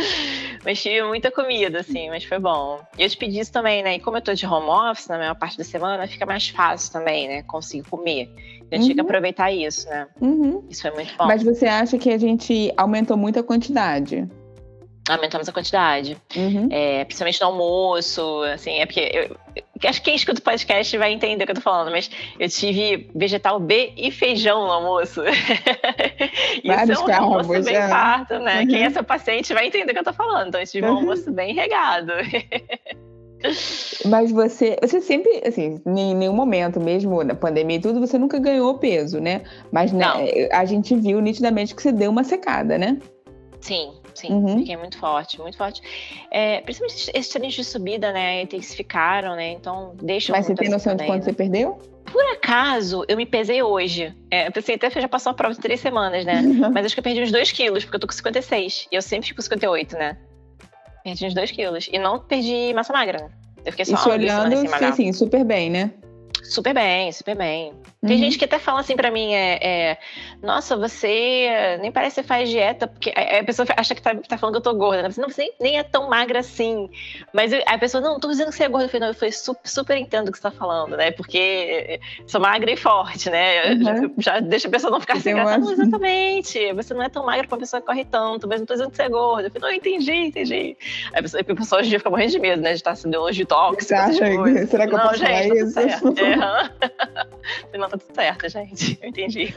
[0.64, 2.80] mas tive muita comida, assim, mas foi bom.
[2.98, 3.96] E eu te pedi isso também, né?
[3.96, 6.92] E como eu tô de home office na maior parte da semana, fica mais fácil
[6.92, 7.42] também, né?
[7.42, 8.30] Consigo comer.
[8.70, 8.86] A gente uhum.
[8.88, 10.06] tem que aproveitar isso, né?
[10.20, 10.64] Uhum.
[10.70, 11.26] Isso é muito bom.
[11.26, 14.28] Mas você acha que a gente aumentou muito a quantidade?
[15.08, 16.16] aumentamos a quantidade.
[16.36, 16.68] Uhum.
[16.70, 20.96] É, principalmente no almoço, assim, é porque eu, eu, acho que quem escuta o podcast
[20.98, 24.72] vai entender o que eu tô falando, mas eu tive vegetal B e feijão no
[24.72, 25.22] almoço.
[26.62, 27.88] Isso é um almoço bem é.
[27.88, 28.60] farto, né?
[28.60, 28.68] Uhum.
[28.68, 30.48] Quem é seu paciente vai entender o que eu tô falando.
[30.48, 30.96] Então, eu tive um uhum.
[30.98, 32.12] almoço bem regado.
[34.04, 38.38] Mas você, você sempre, assim, em nenhum momento, mesmo na pandemia e tudo, você nunca
[38.38, 39.42] ganhou peso, né?
[39.72, 40.04] Mas né,
[40.52, 42.98] a gente viu nitidamente que você deu uma secada, né?
[43.60, 44.58] Sim, sim, uhum.
[44.58, 45.82] fiquei muito forte, muito forte.
[46.30, 50.96] É, principalmente esses treinos de subida, né, intensificaram, né, então deixa Mas você tem noção
[50.96, 51.24] de quanto né?
[51.24, 51.78] você perdeu?
[52.10, 54.14] Por acaso, eu me pesei hoje.
[54.30, 56.40] É, eu pensei até que já passou a prova de três semanas, né?
[56.40, 56.72] Uhum.
[56.72, 58.88] Mas acho que eu perdi uns 2 quilos, porque eu tô com 56.
[58.90, 60.16] E eu sempre fico com 58, né?
[61.04, 61.88] Perdi uns 2 quilos.
[61.92, 63.30] E não perdi massa magra, né?
[63.64, 65.92] Eu fiquei só Isso olhando, assim, sim, sim, super bem, né?
[66.42, 67.72] Super bem, super bem.
[68.00, 68.22] Tem uhum.
[68.22, 69.98] gente que até fala assim para mim, é, é,
[70.42, 74.54] nossa, você nem parece que faz dieta, porque a, pessoa acha que tá, tá, falando
[74.54, 75.10] que eu tô gorda, né?
[75.18, 76.88] Não, você nem é tão magra assim.
[77.32, 78.86] Mas a pessoa, não, tô dizendo que você é gorda.
[78.86, 81.10] Eu falei, não, eu falei, super, super entendo o que você tá falando, né?
[81.10, 83.74] Porque sou magra e forte, né?
[83.74, 84.14] Uhum.
[84.18, 85.58] Já, já, deixa a pessoa não ficar sem graça.
[85.58, 86.72] Não, exatamente.
[86.72, 88.90] Você não é tão magra pra uma pessoa que corre tanto, mas não tô dizendo
[88.90, 89.48] que você é gorda.
[89.48, 90.76] Eu falei, não, eu entendi, entendi.
[91.12, 92.70] A pessoa, a pessoa hoje em dia fica morrendo de medo, né?
[92.70, 93.84] De estar sendo longe de tóxico.
[94.68, 96.14] Será que eu não, posso gente, falar isso?
[97.72, 98.98] É, não, tá tudo certo, gente.
[99.02, 99.54] Eu entendi.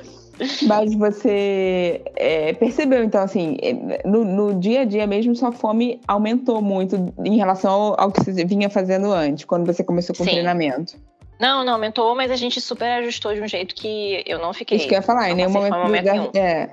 [0.63, 6.01] Mas você é, percebeu, então, assim, é, no, no, dia a dia mesmo, sua fome
[6.07, 10.23] aumentou muito em relação ao, ao, que você vinha fazendo antes, quando você começou com
[10.23, 10.29] Sim.
[10.29, 10.95] o treinamento.
[11.39, 14.77] Não, não aumentou, mas a gente super ajustou de um jeito que eu não fiquei.
[14.77, 15.77] Isso que eu ia falar, em nenhum momento.
[15.77, 16.69] momento é,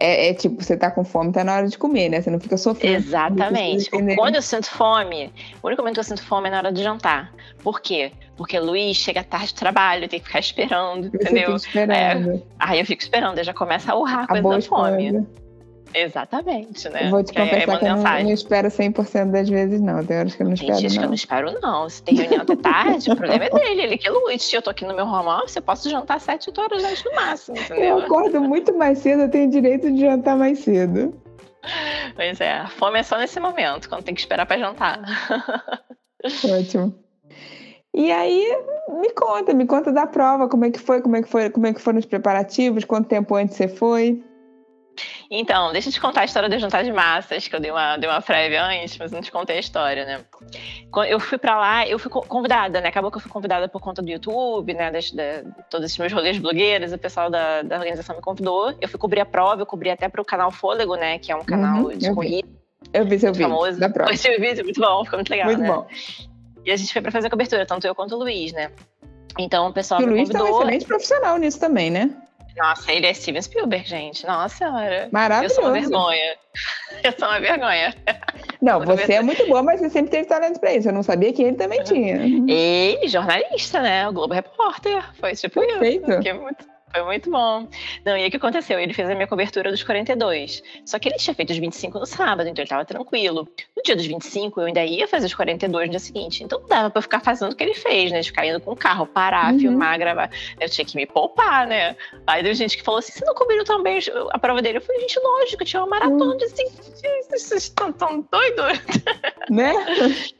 [0.00, 2.20] é, é, tipo, você tá com fome, tá na hora de comer, né?
[2.20, 2.96] Você não fica sofrendo.
[2.96, 3.90] Exatamente.
[4.16, 6.82] Quando eu sinto fome, o único momento que eu sinto fome é na hora de
[6.82, 7.32] jantar.
[7.62, 8.12] Por quê?
[8.36, 11.58] Porque Luiz chega tarde do trabalho, tem que ficar esperando, entendeu?
[11.58, 12.30] Fica esperando.
[12.30, 15.10] É, aí eu fico esperando, eu já começa a urrar a coisa da fome.
[15.12, 15.45] Coisa.
[15.94, 17.06] Exatamente, né?
[17.06, 20.04] Eu vou te confessar que eu não, não, espero 100% das vezes, não.
[20.04, 20.98] Tem horas que eu não tem espero, dias não.
[20.98, 21.88] que eu não espero, não.
[21.88, 23.82] Se tem reunião até tarde, o problema é dele.
[23.82, 24.54] Ele que lute.
[24.54, 27.14] Eu tô aqui no meu home office, eu posso jantar 7, 8 horas antes no
[27.14, 27.84] máximo, entendeu?
[27.84, 31.14] Eu acordo muito mais cedo, eu tenho direito de jantar mais cedo.
[32.14, 35.00] Pois é, a fome é só nesse momento, quando tem que esperar para jantar.
[36.44, 36.94] Ótimo.
[37.92, 38.44] E aí,
[39.00, 41.66] me conta, me conta da prova, como é que foi, como é que foi, como
[41.66, 44.22] é que foram os preparativos, quanto tempo antes você foi?
[45.30, 47.96] Então, deixa eu te contar a história do jantar de massas, que eu dei uma,
[47.96, 50.20] dei uma prévia antes, mas não te contei a história, né?
[51.08, 52.88] Eu fui para lá, eu fui convidada, né?
[52.88, 54.90] Acabou que eu fui convidada por conta do YouTube, né?
[54.90, 58.74] Das, da, todos esses meus rolês blogueiros, o pessoal da, da organização me convidou.
[58.80, 61.18] Eu fui cobrir a prova, eu cobri até para o canal Fôlego, né?
[61.18, 62.48] Que é um canal uhum, de corrida.
[62.92, 63.78] Eu vi seu vídeo famoso.
[63.78, 64.10] da prova.
[64.14, 65.68] Eu vi o vídeo, muito bom, ficou muito legal, Muito né?
[65.68, 65.86] bom.
[66.64, 68.72] E a gente foi para fazer a cobertura, tanto eu quanto o Luiz, né?
[69.38, 70.46] Então o pessoal e o Luiz convidou.
[70.46, 72.10] tá um excelente profissional nisso também, né?
[72.56, 74.26] Nossa, ele é Steven Spielberg, gente.
[74.26, 75.08] Nossa senhora.
[75.12, 75.54] Maravilhoso.
[75.54, 76.36] Eu sou uma vergonha.
[77.04, 77.94] Eu sou uma vergonha.
[78.62, 80.88] Não, você é muito boa, mas você sempre teve talento pra isso.
[80.88, 82.16] Eu não sabia que ele também tinha.
[82.16, 84.08] Ele, jornalista, né?
[84.08, 85.04] O Globo Repórter.
[85.20, 86.10] Foi tipo Perfeito.
[86.10, 86.34] isso.
[86.40, 86.75] Muito...
[86.92, 87.68] Foi muito bom.
[88.04, 88.78] Não, e aí o que aconteceu?
[88.78, 90.62] Ele fez a minha cobertura dos 42.
[90.84, 93.48] Só que ele tinha feito os 25 no sábado, então ele tava tranquilo.
[93.76, 96.44] No dia dos 25, eu ainda ia fazer os 42 no dia seguinte.
[96.44, 98.20] Então não dava pra eu ficar fazendo o que ele fez, né?
[98.20, 99.58] De ficar indo com o carro, parar, uhum.
[99.58, 100.30] filmar, gravar.
[100.60, 101.96] Eu tinha que me poupar, né?
[102.26, 103.98] Aí deu gente que falou assim: você não cobriu também
[104.30, 104.78] a prova dele?
[104.78, 106.36] Eu falei, gente, lógico, tinha uma maratona uhum.
[106.36, 106.64] de assim.
[107.30, 108.80] Vocês estão tão doidos?
[109.50, 109.74] Né?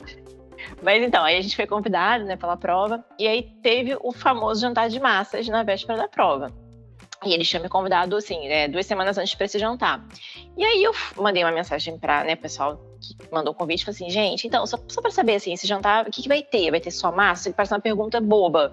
[0.82, 4.60] Mas então, aí a gente foi convidado, né, pela prova, e aí teve o famoso
[4.60, 6.52] jantar de massas na véspera da prova.
[7.24, 10.06] E eles tinham me convidado, assim, né, duas semanas antes para esse jantar.
[10.56, 14.10] E aí eu mandei uma mensagem para, né, pessoal que mandou o convite, falei assim,
[14.10, 16.70] gente, então, só, só para saber, assim, esse jantar, o que, que vai ter?
[16.70, 17.50] Vai ter só massa?
[17.52, 18.70] Parece uma pergunta boba,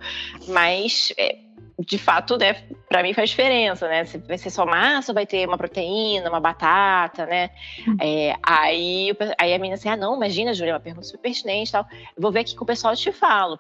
[0.48, 1.38] mas é,
[1.80, 2.54] de fato, né,
[2.88, 4.06] para mim faz diferença, né?
[4.06, 7.50] Se vai ser só massa, vai ter uma proteína, uma batata, né?
[7.88, 7.98] Hum.
[8.00, 11.70] É, aí, aí a menina assim, ah, não, imagina, Júlia, é uma pergunta super pertinente
[11.70, 11.86] e tal.
[11.92, 13.60] Eu vou ver aqui com o pessoal e te falo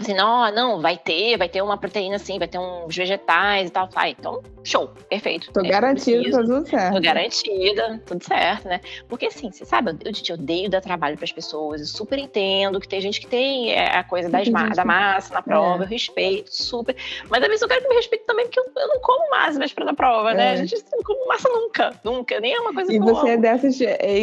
[0.00, 3.72] assim, não, não, vai ter, vai ter uma proteína assim, vai ter uns vegetais e
[3.72, 3.88] tal.
[3.94, 5.52] Ah, então, show, perfeito.
[5.52, 6.94] Tô é garantida, tá tudo certo.
[6.94, 8.80] Tô garantida, tudo certo, né?
[9.08, 12.80] Porque assim, você sabe, eu, eu odeio dar trabalho para as pessoas, eu super entendo
[12.80, 15.86] que tem gente que tem é, a coisa das ma da massa na prova, é.
[15.86, 16.96] eu respeito, super.
[17.28, 19.58] Mas às vezes eu quero que me respeite também, porque eu, eu não como massa
[19.58, 20.48] mais pra dar prova, né?
[20.48, 20.52] é.
[20.52, 23.76] A gente não come massa nunca, nunca, nem é uma coisa E você é dessas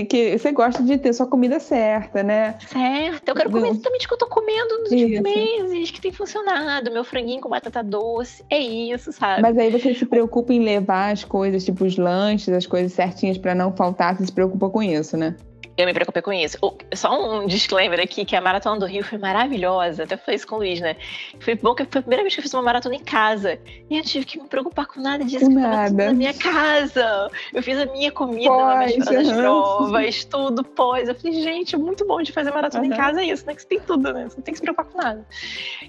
[0.09, 2.57] que você gosta de ter sua comida certa, né?
[2.67, 6.01] Certo, eu quero comer exatamente o que eu tô comendo nos últimos meses meses que
[6.01, 6.91] tem funcionado.
[6.91, 9.41] Meu franguinho com batata doce, é isso, sabe?
[9.41, 13.37] Mas aí você se preocupa em levar as coisas, tipo os lanches, as coisas certinhas
[13.37, 15.35] para não faltar, você se preocupa com isso, né?
[15.77, 16.57] Eu me preocupei com isso.
[16.95, 20.03] Só um disclaimer aqui, que a Maratona do Rio foi maravilhosa.
[20.03, 20.95] Até falei isso com o Luiz, né?
[21.39, 23.59] Foi bom que foi a primeira vez que eu fiz uma maratona em casa.
[23.87, 25.47] E eu tive que me preocupar com nada disso.
[25.47, 26.07] Nada.
[26.07, 27.29] Na minha casa.
[27.53, 31.09] Eu fiz a minha comida pós, na das provas, tudo pós.
[31.09, 32.93] Eu falei, gente, é muito bom de fazer maratona uhum.
[32.93, 33.53] em casa, é isso, né?
[33.53, 34.23] Que você tem tudo, né?
[34.27, 35.23] Você não tem que se preocupar com nada.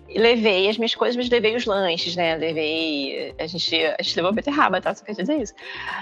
[0.07, 2.37] E levei as minhas coisas, mas levei os lanches, né?
[2.37, 3.35] Levei...
[3.38, 4.94] A gente, a gente levou a beterraba, tá?
[4.94, 5.55] Só quer dizer isso.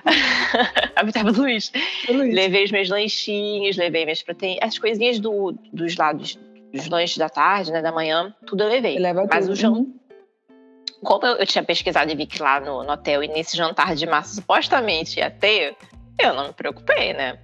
[0.96, 1.70] a beterraba do Luiz.
[2.08, 2.34] Luiz.
[2.34, 6.38] Levei os meus lanchinhos, levei minhas proteínas, as coisinhas do, dos lados
[6.72, 8.98] dos lanches da tarde, né, da manhã, tudo eu levei.
[8.98, 9.52] Leva Mas tudo.
[9.52, 9.84] o jantar.
[11.02, 13.94] Como eu, eu, tinha pesquisado e vi que lá no, no, hotel e nesse jantar
[13.94, 15.76] de massa supostamente ia ter,
[16.18, 17.38] eu não me preocupei, né?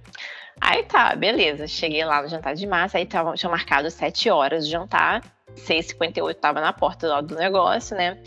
[0.59, 1.67] Aí tá, beleza.
[1.67, 5.21] Cheguei lá no jantar de massa, aí tava, tinha marcado sete horas de jantar.
[5.55, 8.17] 6,58 tava na porta do, do negócio, né?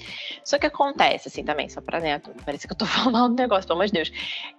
[0.44, 3.34] Só que acontece, assim, também, só pra neto, parece que eu tô falando mal do
[3.34, 4.12] negócio, pelo amor de Deus.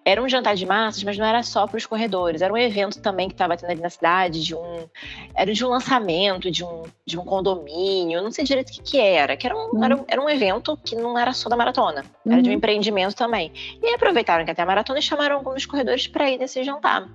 [0.06, 3.02] Era um jantar de massas, mas não era só para os corredores, era um evento
[3.02, 4.88] também que tava tendo ali na cidade, de um.
[5.36, 9.00] Era de um lançamento, de um, de um condomínio, não sei direito o que, que
[9.00, 9.84] era, que era um, uhum.
[9.84, 12.34] era, era, um evento que não era só da maratona, uhum.
[12.34, 12.58] era de um uhum.
[12.58, 13.52] empreendimento também.
[13.82, 17.08] E aí aproveitaram que até a maratona e chamaram alguns corredores para ir nesse jantar.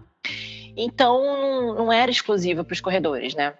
[0.77, 3.55] Então, não era exclusivo para os corredores, né?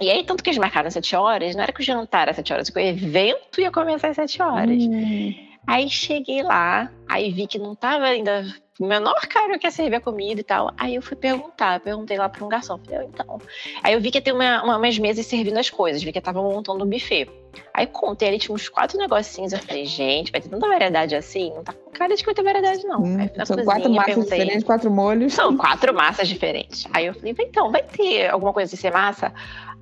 [0.00, 2.52] E aí, tanto que eles marcaram 7 horas, não era que o jantar às 7
[2.52, 4.82] horas, que o evento ia começar às 7 horas.
[4.82, 5.34] Hum.
[5.66, 8.44] Aí cheguei lá, aí vi que não tava ainda
[8.80, 10.72] o menor cara que ia servir a comida e tal.
[10.78, 13.38] Aí eu fui perguntar, eu perguntei lá para um garçom, falei, então.
[13.82, 16.20] Aí eu vi que ia ter uma, uma, umas mesas servindo as coisas, vi que
[16.20, 17.28] tava montando um buffet.
[17.74, 19.52] Aí contei ali, tinha uns quatro negocinhos.
[19.52, 21.52] Eu falei, gente, vai ter tanta variedade assim?
[21.54, 23.02] Não tá com cara de ter variedade, não.
[23.02, 25.34] Hum, são cozinha, quatro massas perguntei, diferentes, quatro molhos.
[25.34, 26.86] São quatro massas diferentes.
[26.92, 29.32] Aí eu falei, então, vai ter alguma coisa de ser massa?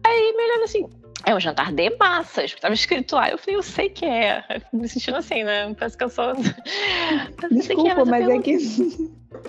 [0.04, 0.88] Aí me olhando assim,
[1.26, 3.30] é um jantar de massas, tava escrito lá.
[3.30, 4.42] Eu falei, eu sei que é.
[4.72, 5.74] Me sentindo assim, né?
[5.78, 6.32] Parece que eu sou.
[7.50, 8.58] Desculpa, que é, mas, mas é que.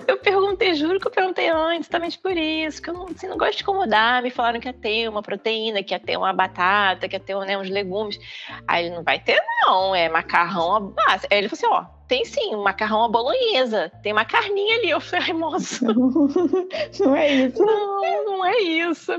[0.06, 3.38] Eu perguntei, juro que eu perguntei antes, também por isso, que eu não, assim, não
[3.38, 4.22] gosto de incomodar.
[4.22, 7.34] Me falaram que ia ter uma proteína, que ia ter uma batata, que ia ter
[7.46, 8.18] né, uns legumes.
[8.68, 11.26] Aí ele não vai ter, não, é macarrão à base.
[11.30, 14.90] Aí ele falou assim: ó, tem sim, um macarrão à bolonhesa, tem uma carninha ali.
[14.90, 15.84] Eu falei, ai, moço.
[17.00, 17.64] não é isso.
[17.64, 19.12] Não, não é isso.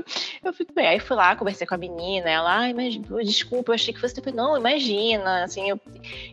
[0.44, 3.74] Eu fui, bem, aí fui lá, conversei com a menina, ela, ai, mas desculpa, eu
[3.74, 4.16] achei que fosse.
[4.16, 5.80] Eu falei, não, imagina, assim, eu,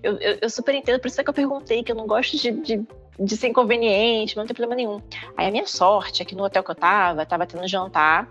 [0.04, 2.38] eu, eu, eu super entendo, por isso é que eu perguntei, que eu não gosto
[2.38, 2.86] de, de
[3.20, 5.02] de ser inconveniente, não tem problema nenhum.
[5.36, 8.30] Aí a minha sorte é que no hotel que eu tava, tava tendo jantar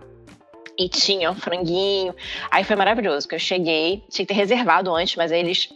[0.79, 2.15] e tinha um franguinho.
[2.51, 5.69] Aí foi maravilhoso, porque eu cheguei, tinha que ter reservado antes, mas aí eles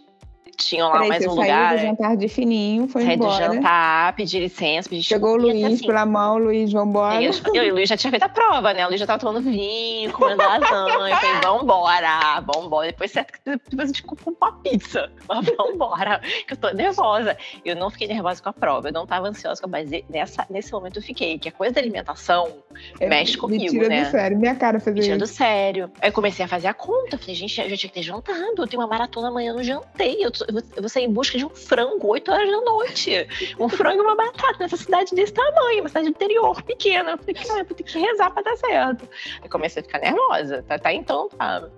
[0.56, 1.46] tinham lá Peraí, mais um lugar.
[1.46, 3.32] Saiu do jantar de fininho, foi saí embora.
[3.32, 7.22] Saí do jantar, pedi licença, pedi Chegou o Luiz assim, pela mão, Luiz, vambora.
[7.22, 8.84] Eu, eu e o Luiz já tinha feito a prova, né?
[8.86, 11.10] O Luiz já tava tomando vinho, comendo lasanha.
[11.10, 12.86] eu falei, vambora, vambora.
[12.86, 15.10] Depois certo que depois a gente compra uma pizza.
[15.28, 17.36] Mas vambora, que eu tô nervosa.
[17.64, 20.46] Eu não fiquei nervosa com a prova, eu não tava ansiosa com a mas nessa,
[20.50, 22.58] nesse momento eu fiquei, que a coisa da alimentação
[23.00, 24.04] é, mexe comigo, tira né?
[24.04, 25.90] do sério, minha cara fazer me tira do sério.
[26.00, 28.02] Aí eu comecei a fazer a conta, eu falei, gente, eu já tinha que ter
[28.02, 31.44] jantado, eu tenho uma maratona amanhã, no jantei, eu, eu, vou sair em busca de
[31.44, 33.26] um frango 8 horas da noite.
[33.58, 37.12] Um frango e uma batata nessa cidade desse tamanho, uma cidade interior, pequena.
[37.12, 39.08] Eu falei, cara, eu vou ter que rezar pra dar certo.
[39.42, 41.68] Aí comecei a ficar nervosa, tá, tá então tá.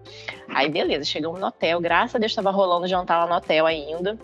[0.48, 4.18] Aí beleza, chegamos no hotel, graças a Deus tava rolando jantar lá no hotel ainda.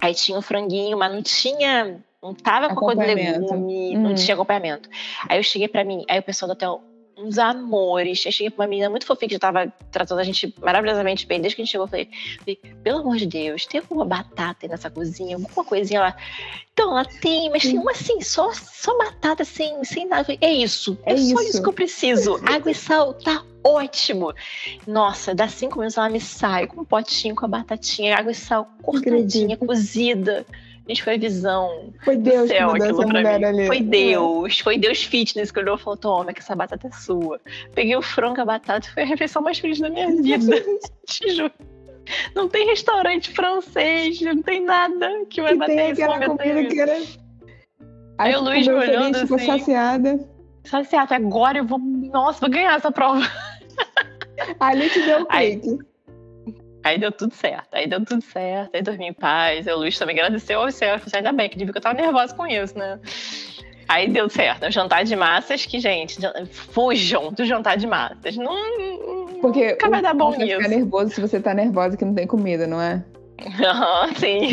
[0.00, 4.00] Aí tinha um franguinho, mas não tinha não tava com coisa de legume, hum.
[4.00, 4.88] não tinha acompanhamento.
[5.28, 6.82] Aí eu cheguei para mim, aí o pessoal do hotel,
[7.18, 8.24] uns amores.
[8.24, 11.40] Eu cheguei pra uma menina muito fofinha que já tava tratando a gente maravilhosamente bem
[11.40, 11.86] desde que a gente chegou.
[11.86, 12.08] Eu falei,
[12.82, 15.36] pelo amor de Deus, tem alguma batata aí nessa cozinha?
[15.36, 16.16] Alguma coisinha lá?
[16.72, 20.24] Então, ela tem, mas tem uma assim, só, só batata sem, sem nada.
[20.24, 21.34] Falei, é isso, é, é isso.
[21.34, 22.40] só isso que eu preciso.
[22.46, 24.32] Água e sal, tá ótimo.
[24.86, 28.34] Nossa, dá cinco minutos ela me sai com um potinho com a batatinha, água e
[28.34, 30.46] sal cortadinha, cozida.
[30.88, 31.92] Gente, foi visão.
[32.02, 33.44] Foi Deus céu, que aquilo pra mim.
[33.44, 33.66] Ali.
[33.66, 34.58] Foi Deus.
[34.60, 37.38] Foi Deus fitness que olhou e falou: toma, que essa batata é sua.
[37.74, 40.56] Peguei o frango, a batata, foi a refeição mais feliz da minha vida.
[41.06, 41.52] Te juro.
[42.34, 46.80] Não tem restaurante francês, não tem nada que vai Que bater tem aquela comida que
[46.80, 47.02] era.
[48.16, 49.46] Aí o Luiz me feliz, olhando ficou assim.
[49.46, 50.28] saciada.
[50.88, 51.78] Certo, agora eu vou.
[51.78, 53.20] Nossa, vou ganhar essa prova.
[54.58, 55.87] Ali te deu o Aí- clique.
[56.84, 59.66] Aí deu tudo certo, aí deu tudo certo, aí dormi em paz.
[59.66, 60.90] Aí o Luiz também agradeceu ao céu.
[60.90, 62.98] Eu assim, ainda bem, que devia que eu tava nervosa com isso, né?
[63.88, 64.66] Aí deu certo.
[64.66, 66.18] O jantar de massas, que, gente,
[66.50, 68.36] fujam do jantar de massas.
[68.36, 68.54] Não,
[69.40, 70.70] Porque nunca vai dar bom você fica nisso.
[70.70, 73.02] nervoso se você tá nervosa que não tem comida, não é?
[73.64, 74.48] Aham, sim.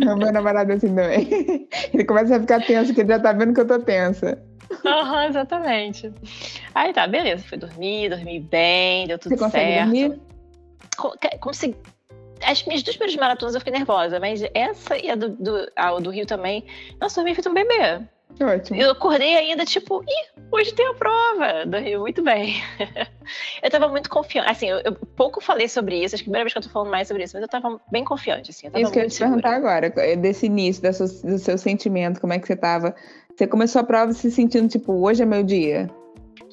[0.00, 1.66] O meu namorado é assim também.
[1.92, 4.38] Ele começa a ficar tenso, que ele já tá vendo que eu tô tensa.
[4.84, 6.12] Aham, exatamente.
[6.74, 7.42] Aí tá, beleza.
[7.44, 9.84] Fui dormir, dormi bem, deu tudo Você certo.
[9.84, 10.10] dormir?
[10.10, 10.25] Co- que-
[11.40, 11.76] Consegui.
[12.44, 15.98] As minhas duas primeiras maratonas eu fiquei nervosa, mas essa e a do, do, a
[15.98, 16.64] do Rio também.
[17.00, 18.02] Nossa, eu dormi feito um bebê.
[18.40, 18.78] Ótimo.
[18.78, 22.56] Eu acordei ainda, tipo, ih, hoje tem a prova do Rio, muito bem.
[23.62, 24.50] eu tava muito confiante.
[24.50, 26.62] Assim, eu, eu pouco falei sobre isso, acho que é a primeira vez que eu
[26.62, 28.68] tô falando mais sobre isso, mas eu tava bem confiante, assim.
[28.74, 29.40] Isso que eu ia te segura.
[29.40, 32.94] perguntar agora, é desse início, sua- do seu sentimento, como é que você tava?
[33.34, 35.88] Você começou a prova se sentindo, tipo, hoje é meu dia.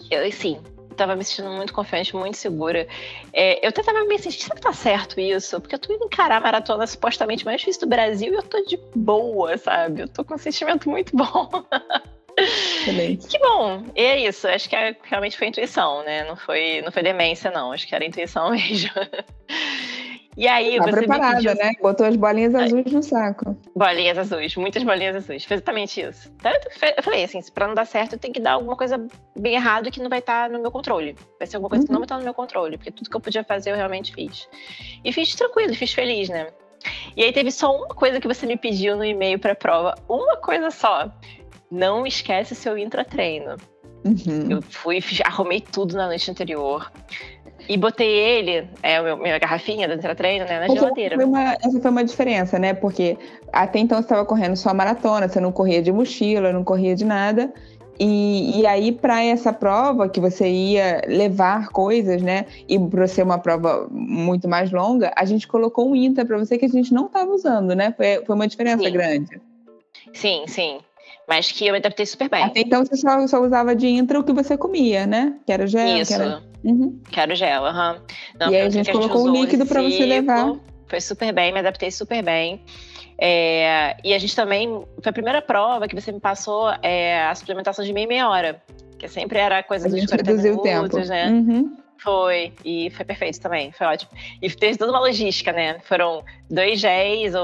[0.09, 0.59] Eu, sim,
[0.93, 2.87] tava me sentindo muito confiante, muito segura.
[3.31, 5.59] É, eu até tava me sentindo, será que tá certo isso?
[5.59, 8.61] Porque eu tô indo encarar a maratona supostamente mais difícil do Brasil e eu tô
[8.65, 10.01] de boa, sabe?
[10.01, 11.49] Eu tô com um sentimento muito bom.
[12.37, 13.27] Excelente.
[13.27, 13.83] Que bom!
[13.95, 16.23] E é isso, acho que é- realmente foi intuição, né?
[16.25, 17.71] Não foi, não foi demência, não.
[17.71, 18.89] Acho que era intuição mesmo.
[20.35, 21.71] E aí, Tá você preparada, pediu né?
[21.81, 23.55] Botou as bolinhas azuis no saco.
[23.75, 25.45] bolinhas azuis, muitas bolinhas azuis.
[25.45, 26.31] Foi exatamente isso.
[26.35, 26.51] Então,
[26.97, 29.05] eu falei assim, se pra não dar certo, eu tenho que dar alguma coisa
[29.37, 31.15] bem errado que não vai estar no meu controle.
[31.37, 31.93] Vai ser alguma coisa que Uhum.
[31.93, 34.47] não vai estar no meu controle, porque tudo que eu podia fazer eu realmente fiz.
[35.03, 36.47] E fiz tranquilo, fiz feliz, né?
[37.15, 40.35] E aí teve só uma coisa que você me pediu no e-mail pra prova, uma
[40.37, 41.11] coisa só.
[41.71, 43.55] Não esquece seu intratreino.
[44.05, 44.47] Uhum.
[44.49, 46.91] Eu fui, arrumei tudo na noite anterior.
[47.67, 51.15] E botei ele, é, o meu, minha garrafinha do intratreino, né, na geladeira.
[51.15, 52.73] Foi uma- essa foi uma diferença, né?
[52.73, 53.17] Porque
[53.51, 57.05] até então você estava correndo só maratona, você não corria de mochila, não corria de
[57.05, 57.53] nada.
[57.99, 62.45] E, e aí, para essa prova, que você ia levar coisas, né?
[62.67, 66.57] E para ser uma prova muito mais longa, a gente colocou um INTA para você
[66.57, 67.93] que a gente não estava usando, né?
[67.95, 68.91] Foi, foi uma diferença Sim.
[68.91, 69.41] grande.
[70.11, 70.79] Sim, sim.
[71.27, 72.43] Mas que eu me adaptei super bem.
[72.43, 75.35] Até então você só, só usava de intra o que você comia, né?
[75.45, 76.07] Que era gel, Isso.
[76.07, 76.43] que era.
[76.63, 76.99] Uhum.
[77.11, 78.01] Quero gel, aham.
[78.39, 80.53] Não, E aí a o gente colocou um líquido pra você levar.
[80.87, 82.61] Foi super bem, me adaptei super bem.
[83.17, 84.69] É, e a gente também.
[85.01, 88.29] Foi a primeira prova que você me passou é, a suplementação de meia e meia
[88.29, 88.61] hora.
[88.97, 91.09] Que sempre era coisa A dos gente 40 reduziu o minutos, tempo.
[91.09, 91.29] né?
[91.29, 91.77] Uhum.
[92.03, 94.11] Foi, e foi perfeito também, foi ótimo.
[94.41, 95.79] E teve toda uma logística, né?
[95.85, 97.39] Foram dois géis, o,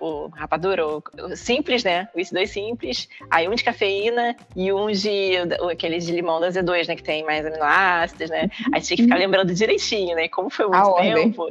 [0.00, 2.08] o, o rapadura, o, o simples, né?
[2.14, 6.48] Os dois simples, aí um de cafeína e um de o- aquele de limão da
[6.48, 6.94] Z2, né?
[6.94, 8.48] Que tem mais aminoácidos, né?
[8.72, 10.28] Aí tinha que ficar lembrando direitinho, né?
[10.28, 11.14] Como foi A muito ordem.
[11.14, 11.48] tempo,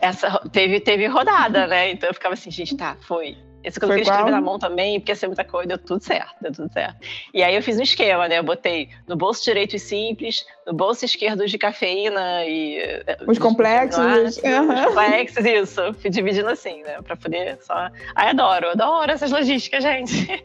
[0.00, 1.90] essa, teve, teve rodada, né?
[1.92, 3.36] Então eu ficava assim, gente, tá, foi.
[3.68, 6.02] Esse que eu queria escrever na mão também, porque ia ser muita coisa, deu tudo
[6.02, 6.96] certo, deu tudo certo.
[7.34, 8.38] E aí eu fiz um esquema, né?
[8.38, 12.78] Eu botei no bolso direito os simples, no bolso esquerdo os de cafeína e.
[12.78, 14.74] eh, Os complexos, aminoácidos, aham.
[14.74, 15.94] Os complexos, isso.
[16.00, 17.00] Fui dividindo assim, né?
[17.02, 17.90] Pra poder só.
[18.14, 20.42] Ai, adoro, adoro essas logísticas, gente.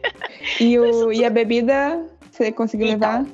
[0.60, 3.22] E, o, e a bebida, você conseguiu Então.
[3.22, 3.26] levar?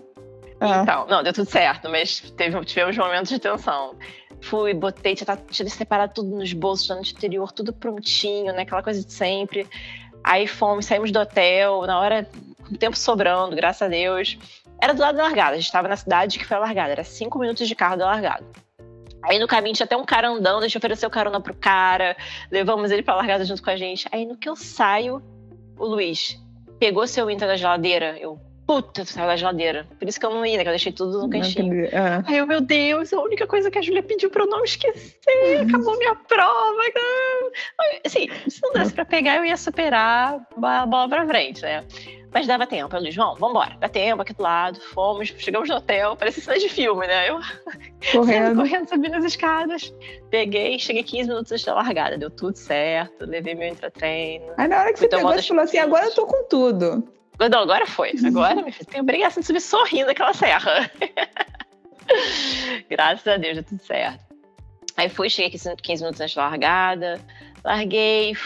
[0.63, 0.83] Ah.
[0.83, 3.95] Então, não, deu tudo certo, mas teve, tivemos momentos de tensão.
[4.43, 8.63] Fui, botei, tinha, tinha separado tudo nos bolsos da noite anterior, tudo prontinho, né?
[8.63, 9.67] Aquela coisa de sempre.
[10.25, 12.29] Aí fomos, saímos do hotel, na hora,
[12.67, 14.39] com o tempo sobrando, graças a Deus.
[14.81, 17.05] Era do lado da largada, a gente estava na cidade que foi a largada, era
[17.05, 18.47] cinco minutos de carro da largada.
[19.23, 22.17] Aí no caminho tinha até um cara andando, a gente ofereceu carona pro cara,
[22.51, 24.09] levamos ele pra largada junto com a gente.
[24.11, 25.23] Aí no que eu saio,
[25.79, 26.41] o Luiz
[26.79, 29.85] pegou seu Inter da geladeira, eu, puta, saiu da geladeira.
[29.99, 30.63] Por isso que eu não ia, né?
[30.63, 31.89] Que eu deixei tudo no cantinho.
[31.93, 32.23] Ah.
[32.25, 35.19] Aí eu, meu Deus, a única coisa que a Júlia pediu pra eu não esquecer,
[35.69, 36.81] acabou minha prova.
[38.07, 41.85] Assim, se não desse pra pegar, eu ia superar a bola pra frente, né?
[42.33, 42.95] Mas dava tempo.
[42.95, 44.81] Eu disse, João, vambora, dá tempo aqui do lado.
[44.81, 47.29] Fomos, chegamos no hotel, parecia cena de filme, né?
[47.29, 47.41] Eu
[48.13, 48.55] Correndo.
[48.55, 49.93] correndo, subindo as escadas.
[50.31, 52.17] Peguei, cheguei 15 minutos antes da largada.
[52.17, 54.53] Deu tudo certo, levei meu intratreino.
[54.57, 57.20] Aí na hora que você pegou, você falou assim, as agora eu tô com tudo.
[57.41, 58.13] Agora foi.
[58.25, 58.87] Agora, me fiz.
[58.87, 60.91] Tenho obrigação de subir sorrindo aquela serra.
[62.89, 64.25] Graças a Deus, deu tudo certo.
[64.97, 67.21] Aí fui, cheguei aqui 15 minutos antes da largada.
[67.65, 68.37] Larguei,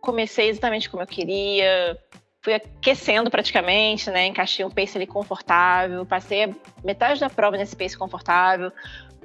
[0.00, 1.98] comecei exatamente como eu queria.
[2.42, 4.26] Fui aquecendo praticamente, né?
[4.26, 6.04] Encaixei um pace ali confortável.
[6.04, 6.54] Passei
[6.84, 8.70] metade da prova nesse pace confortável.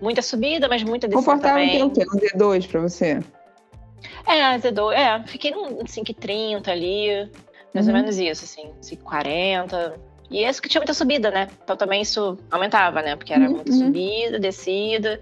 [0.01, 1.81] Muita subida, mas muita descida Confortável também.
[1.81, 2.03] é o quê?
[2.03, 3.19] Um D2 pra você?
[4.27, 7.31] É, Z2, é, fiquei num 5,30 ali,
[7.77, 7.99] mais ou Uhum.
[8.01, 9.93] menos isso, assim, 5,40.
[10.29, 11.47] E esse que tinha muita subida, né?
[11.63, 13.15] Então também isso aumentava, né?
[13.15, 13.77] Porque era Uhum, muita uhum.
[13.77, 15.21] subida, descida.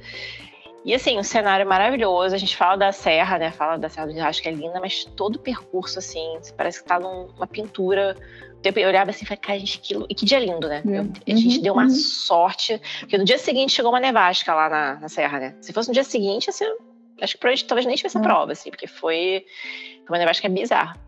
[0.84, 2.34] E assim, um cenário maravilhoso.
[2.34, 3.52] A gente fala da serra, né?
[3.52, 6.88] Fala da Serra do Rio, que é linda, mas todo o percurso, assim, parece que
[6.88, 8.16] tá numa pintura.
[8.64, 10.82] Eu olhava assim e falei, cara, gente, que, que dia lindo, né?
[10.86, 11.90] Eu, a gente uhum, deu uma uhum.
[11.90, 12.82] sorte.
[13.00, 15.56] Porque no dia seguinte chegou uma nevasca lá na, na serra, né?
[15.62, 16.66] Se fosse no dia seguinte, assim,
[17.22, 18.26] acho que provavelmente talvez nem tivesse a uhum.
[18.26, 19.46] prova, assim, porque foi,
[20.08, 21.05] foi uma nevasca bizarra.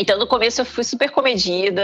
[0.00, 1.82] Então, no começo eu fui super comedida,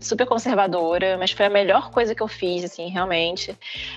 [0.00, 3.56] super conservadora, mas foi a melhor coisa que eu fiz, assim, realmente.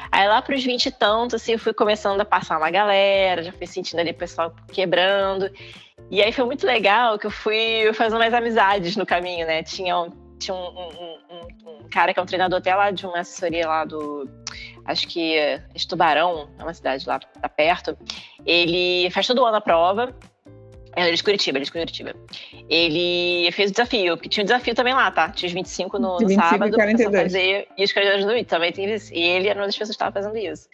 [0.09, 3.51] Aí lá pros 20 e tantos, assim, eu fui começando a passar uma galera, já
[3.51, 5.51] fui sentindo ali o pessoal quebrando.
[6.09, 9.63] E aí foi muito legal que eu fui fazendo mais amizades no caminho, né?
[9.63, 9.95] Tinha,
[10.39, 13.67] tinha um, um, um, um cara que é um treinador até lá de uma assessoria
[13.67, 14.29] lá do.
[14.85, 17.19] Acho que é Tubarão, é uma cidade lá
[17.55, 17.97] perto.
[18.45, 20.15] Ele faz todo ano a prova.
[20.95, 22.15] Ele é de Curitiba, ele é de Curitiba.
[22.69, 25.29] Ele fez o desafio, porque tinha um desafio também lá, tá?
[25.29, 27.23] Tinha os 25 no, no 25 sábado, 42.
[27.23, 29.13] fazer, e os 42 no domingo também tem isso.
[29.13, 30.67] E ele era uma das pessoas que estava fazendo isso.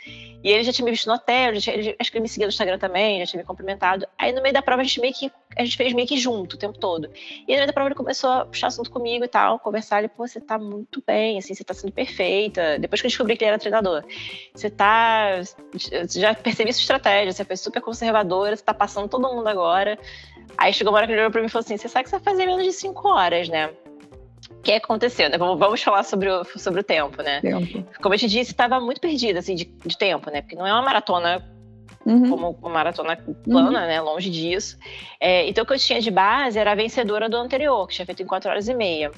[0.44, 2.48] E ele já tinha me visto no hotel, tinha, ele, acho que ele me seguia
[2.48, 4.08] no Instagram também, já tinha me cumprimentado.
[4.18, 6.56] Aí no meio da prova a gente meio que a gente fez meio que junto
[6.56, 7.10] o tempo todo.
[7.48, 10.00] E meio da prova ele começou a puxar assunto comigo e tal, conversar.
[10.00, 12.78] Ele, pô, você tá muito bem, assim, você tá sendo perfeita.
[12.80, 14.04] Depois que eu descobri que ele era treinador,
[14.54, 15.42] você tá.
[16.10, 19.98] Já percebi sua estratégia, você foi super conservadora, você tá passando todo mundo agora.
[20.58, 22.10] Aí chegou uma hora que ele olhou pra mim e falou assim: Você sabe que
[22.10, 23.72] você vai fazer menos de 5 horas, né?
[24.52, 25.38] O que aconteceu, né?
[25.38, 27.42] Vamos, vamos falar sobre o, sobre o tempo, né?
[27.42, 27.86] Tempo.
[28.02, 30.42] Como eu te disse, estava muito perdida, assim, de, de tempo, né?
[30.42, 31.44] Porque não é uma maratona
[32.08, 32.30] Uhum.
[32.30, 33.88] como uma maratona plana, uhum.
[33.88, 34.00] né?
[34.00, 34.78] Longe disso.
[35.20, 38.06] É, então, o que eu tinha de base era a vencedora do anterior, que tinha
[38.06, 39.12] feito em 4 horas e meia.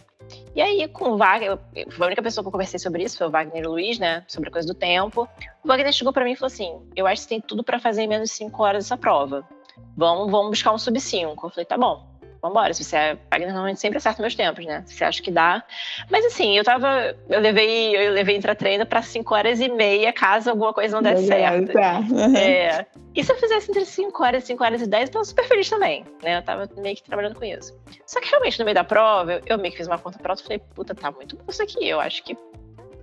[0.55, 1.59] E aí, com o Wagner,
[1.89, 3.99] foi a única pessoa que eu conversei sobre isso, foi o Wagner e o Luiz,
[3.99, 4.23] né?
[4.27, 5.27] Sobre a coisa do tempo.
[5.63, 8.01] O Wagner chegou para mim e falou assim: Eu acho que tem tudo para fazer
[8.01, 9.47] em menos de 5 horas essa prova.
[9.95, 11.45] Vamos, vamos buscar um sub 5.
[11.45, 12.73] Eu falei: Tá bom vambora.
[12.73, 13.17] Se você é.
[13.31, 14.83] Wagner normalmente sempre acerta meus tempos, né?
[14.85, 15.63] Se você acha que dá.
[16.09, 17.15] Mas assim, eu tava.
[17.29, 21.27] Eu levei, eu levei intra-treino pra 5 horas e meia, caso alguma coisa não desse
[21.27, 21.73] certo.
[21.73, 21.99] Tá.
[21.99, 22.35] Uhum.
[22.35, 22.85] É,
[23.15, 25.45] e se eu fizesse entre 5 horas e 5 horas e 10, eu tava super
[25.45, 26.37] feliz também, né?
[26.37, 27.77] Eu tava meio que trabalhando com isso.
[28.05, 30.41] Só que realmente, no meio da prova, eu, eu meio que fiz uma conta pronta
[30.41, 31.87] e falei, puta, tá muito bom isso aqui.
[31.87, 32.37] Eu acho que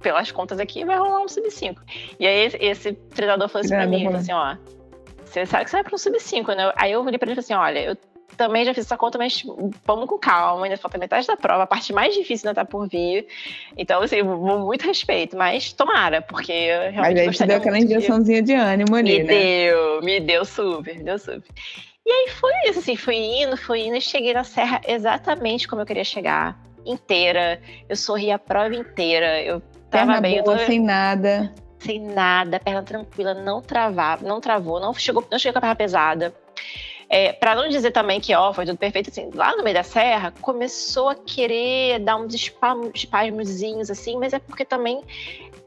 [0.01, 1.76] pelas contas aqui vai rolar um sub-5.
[2.18, 4.57] E aí esse, esse treinador falou assim pra mim, falou assim, ó,
[5.24, 6.72] você sabe que você vai para um sub-5, né?
[6.76, 7.97] Aí eu olhei pra ele e falei assim, olha, eu
[8.37, 9.43] também já fiz essa conta, mas
[9.84, 12.89] vamos com calma, ainda falta metade da prova, a parte mais difícil ainda tá por
[12.89, 13.26] vir.
[13.76, 17.14] Então, assim, muito respeito, mas tomara, porque eu realmente.
[17.14, 18.53] Mas aí te deu aquela injeçãozinha de...
[18.53, 19.24] de ânimo ali, me né?
[19.24, 21.43] Me deu, me deu super, me deu super.
[22.05, 25.82] E aí foi isso, assim, fui indo, fui indo e cheguei na serra exatamente como
[25.82, 27.61] eu queria chegar, inteira.
[27.89, 29.61] Eu sorri a prova inteira, eu
[29.91, 30.43] tava Perna bem.
[30.43, 31.53] Boa, sem nada.
[31.78, 35.76] Sem nada, perna tranquila, não travava, não travou, não chegou, não cheguei com a perna
[35.76, 36.45] pesada.
[37.09, 39.85] É, para não dizer também que ó, foi tudo perfeito, assim, lá no meio da
[39.85, 42.35] serra começou a querer dar uns
[42.95, 45.03] espasmozinhos assim, mas é porque também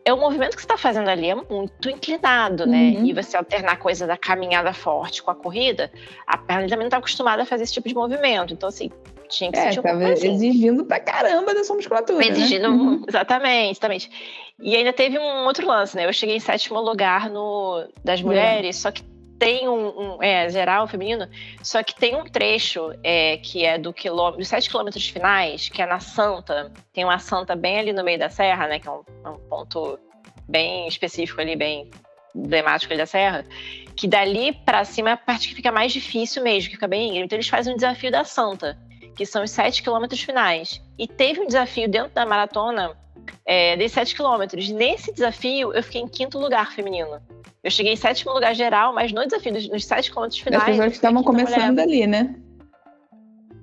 [0.04, 2.96] é o movimento que você está fazendo ali é muito inclinado, né?
[2.98, 3.06] Uhum.
[3.06, 5.92] E você alternar a coisa da caminhada forte com a corrida,
[6.26, 8.54] a perna também não está acostumada a fazer esse tipo de movimento.
[8.54, 8.90] Então, assim,
[9.30, 12.20] tinha que é, sentir um tava exigindo pra caramba da sua musculatura.
[12.20, 12.28] Né?
[12.28, 13.06] Exigindo, né?
[13.08, 14.10] exatamente, exatamente.
[14.60, 16.06] E ainda teve um outro lance, né?
[16.06, 18.80] Eu cheguei em sétimo lugar no das mulheres, é.
[18.80, 19.04] só que
[19.40, 19.88] tem um,
[20.18, 21.28] um, é, geral feminino,
[21.64, 25.82] só que tem um trecho é, que é do quilômetro, dos sete quilômetros finais, que
[25.82, 26.72] é na Santa.
[26.94, 28.80] Tem uma Santa bem ali no meio da serra, né?
[28.80, 29.98] Que é um, um ponto
[30.48, 31.90] bem específico ali, bem
[32.36, 33.46] emblemático ali da serra.
[33.96, 37.08] Que dali para cima é a parte que fica mais difícil mesmo, que fica bem
[37.08, 37.26] íngreme.
[37.26, 38.78] Então eles fazem um desafio da Santa,
[39.16, 40.82] que são os sete quilômetros finais.
[40.98, 42.98] E teve um desafio dentro da maratona
[43.46, 44.70] é, de sete quilômetros.
[44.70, 47.22] Nesse desafio, eu fiquei em quinto lugar feminino.
[47.64, 50.64] Eu cheguei em sétimo lugar geral, mas no desafio dos, nos sete quilômetros finais.
[50.64, 52.36] As pessoas estavam começando ali, né?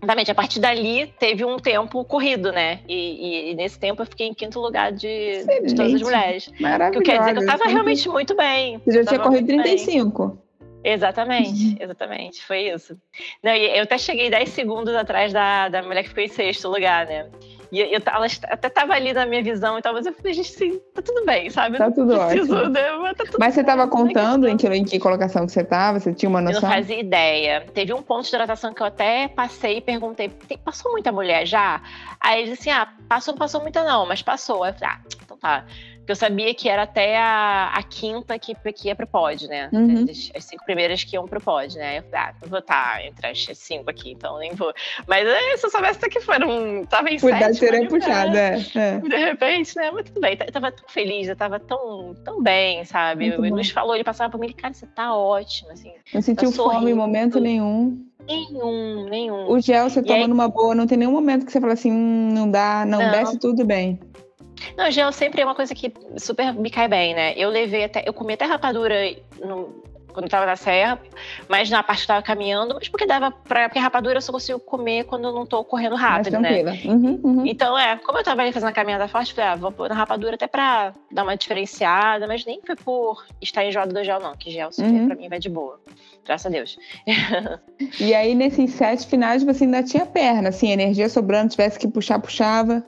[0.02, 2.80] Exatamente, a partir dali teve um tempo corrido, né?
[2.86, 6.52] E, e, e nesse tempo eu fiquei em quinto lugar de, de todas as mulheres.
[6.60, 7.00] Maravilhoso.
[7.00, 8.80] O que quer dizer que eu tava realmente muito bem.
[8.84, 10.28] Você já tinha corrido 35.
[10.28, 10.46] Bem.
[10.84, 12.96] Exatamente, exatamente, foi isso.
[13.42, 17.06] Não, eu até cheguei 10 segundos atrás da, da mulher que ficou em sexto lugar,
[17.06, 17.28] né?
[17.70, 20.52] E eu, ela até tava ali na minha visão e tal, mas eu falei, gente,
[20.52, 21.78] sim, tá tudo bem, sabe?
[21.78, 22.70] Tá tudo preciso, ótimo.
[22.70, 22.92] Né?
[22.92, 25.98] Mas, tá tudo mas você tava contando em que, em que colocação que você tava?
[26.00, 26.60] Você tinha uma noção?
[26.60, 27.66] Eu não fazia ideia.
[27.74, 30.30] Teve um ponto de hidratação que eu até passei e perguntei,
[30.64, 31.80] passou muita mulher já?
[32.20, 34.62] Aí ele disse assim, ah, passou, não passou muita não, mas passou.
[34.62, 35.64] Aí eu falei, ah, então tá.
[36.06, 39.68] Porque eu sabia que era até a, a quinta que, que ia pro pod, né?
[39.72, 40.06] Uhum.
[40.08, 41.98] As, as, cinco primeiras que iam pro pod, né?
[41.98, 44.72] Eu falei, ah, não vou estar entre as cinco aqui, então nem vou.
[45.04, 46.86] Mas é, se eu soubesse até que foram.
[46.86, 48.98] Tava em Cuidado seria puxada, é, é.
[49.00, 49.90] De repente, né?
[49.90, 53.36] Mas tudo bem, eu tava tão feliz, eu tava tão, tão bem, sabe?
[53.36, 55.90] Muito o Luiz falou, ele passava por mim, cara, você tá ótimo, assim.
[56.14, 58.06] Não sentiu tá fome em momento nenhum.
[58.28, 59.50] Nenhum, nenhum.
[59.50, 60.28] O gel você e toma aí...
[60.28, 63.10] numa boa, não tem nenhum momento que você fala assim, hum, não dá, não, não.
[63.10, 63.98] desce tudo bem.
[64.76, 67.34] Não, gel sempre é uma coisa que super me cai bem, né?
[67.36, 68.02] Eu levei até.
[68.06, 68.94] Eu comi até rapadura
[69.44, 69.82] no,
[70.16, 70.98] quando eu tava na serra,
[71.46, 73.68] mas na parte que eu tava caminhando, mas porque dava pra.
[73.68, 76.62] Porque rapadura eu só consigo comer quando eu não tô correndo rápido, né?
[76.86, 77.46] Uhum, uhum.
[77.46, 79.94] Então, é, como eu tava ali fazendo a caminhada forte, falei, ah, vou pôr na
[79.94, 84.34] rapadura até pra dar uma diferenciada, mas nem foi por estar enjoado do gel, não,
[84.34, 85.06] que gel super uhum.
[85.06, 85.78] pra mim vai de boa.
[86.24, 86.78] Graças a Deus.
[88.00, 92.18] e aí, nesses sete finais, você ainda tinha perna, assim, energia sobrando, tivesse que puxar,
[92.18, 92.82] puxava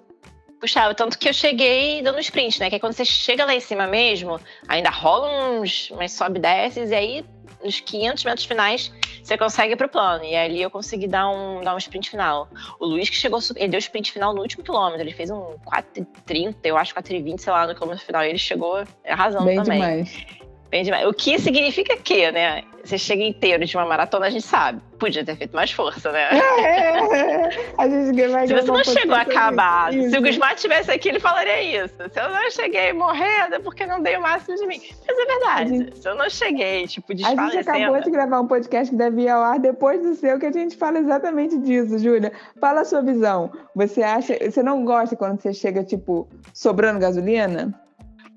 [0.60, 0.94] puxava.
[0.94, 2.68] Tanto que eu cheguei dando sprint, né?
[2.68, 6.90] Que é quando você chega lá em cima mesmo, ainda rola uns, mas sobe desces,
[6.90, 7.24] e aí
[7.62, 8.92] nos 500 metros finais
[9.22, 10.24] você consegue ir pro plano.
[10.24, 12.48] E ali eu consegui dar um, dar um sprint final.
[12.78, 16.56] O Luiz que chegou, ele deu sprint final no último quilômetro, ele fez um 4,30,
[16.64, 18.24] eu acho 4,20, sei lá, no quilômetro final.
[18.24, 19.80] E ele chegou arrasando Bem também.
[19.80, 20.26] Demais.
[20.70, 21.06] Bem demais.
[21.06, 22.62] O que significa que, né?
[22.84, 24.80] Você chega inteiro de uma maratona, a gente sabe.
[24.98, 26.28] Podia ter feito mais força, né?
[26.32, 30.10] É, a gente vai Se você não chegou acabado, isso.
[30.10, 31.94] se o Gusmar tivesse aqui, ele falaria isso.
[32.10, 34.80] Se eu não cheguei morrendo, é porque não dei o máximo de mim.
[35.06, 35.78] Mas é verdade.
[35.78, 35.98] Gente...
[35.98, 37.48] Se eu não cheguei, tipo, desfalecendo...
[37.48, 40.38] A gente acabou de gravar um podcast que deve ir ao ar depois do seu,
[40.38, 42.32] que a gente fala exatamente disso, Júlia.
[42.60, 43.52] Fala a sua visão.
[43.74, 44.34] Você acha...
[44.38, 47.74] Você não gosta quando você chega, tipo, sobrando gasolina?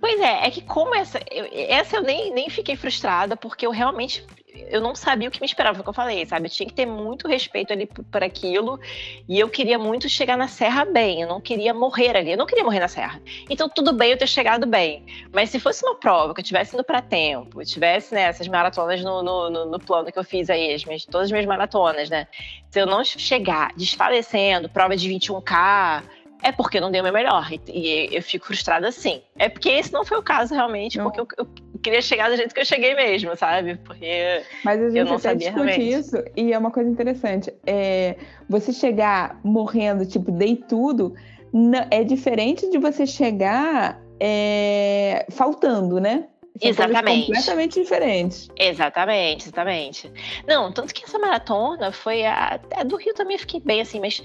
[0.02, 1.20] Pois é, é que como essa.
[1.30, 4.26] Eu, essa eu nem, nem fiquei frustrada, porque eu realmente.
[4.68, 6.48] Eu não sabia o que me esperava, foi o que eu falei, sabe?
[6.48, 8.80] Eu tinha que ter muito respeito ali por aquilo.
[9.28, 11.22] E eu queria muito chegar na serra bem.
[11.22, 12.32] Eu não queria morrer ali.
[12.32, 13.22] Eu não queria morrer na serra.
[13.50, 15.06] Então, tudo bem eu ter chegado bem.
[15.32, 19.02] Mas se fosse uma prova que eu tivesse indo para tempo, tivesse né, essas maratonas
[19.02, 22.10] no, no, no, no, plano que eu fiz aí, as minhas, todas as minhas maratonas,
[22.10, 22.28] né?
[22.70, 26.04] Se eu não chegar desfalecendo, prova de 21K
[26.42, 27.48] é porque não dei o meu melhor.
[27.68, 29.22] E, eu fico frustrada assim.
[29.38, 31.06] É porque esse não foi o caso realmente, não.
[31.06, 31.48] porque eu, eu,
[31.82, 33.76] queria chegar do jeito que eu cheguei mesmo, sabe?
[33.78, 36.00] Porque Mas a gente eu não até sabia discute realmente.
[36.00, 37.54] isso, e é uma coisa interessante.
[37.66, 38.16] É,
[38.50, 41.16] você chegar morrendo, tipo, dei tudo,
[41.54, 46.26] não, é diferente de você chegar é, faltando, né?
[46.60, 47.28] São exatamente.
[47.28, 48.50] completamente diferentes.
[48.56, 50.12] Exatamente, exatamente.
[50.46, 54.22] Não, tanto que essa maratona foi a, a do Rio também fiquei bem assim, mas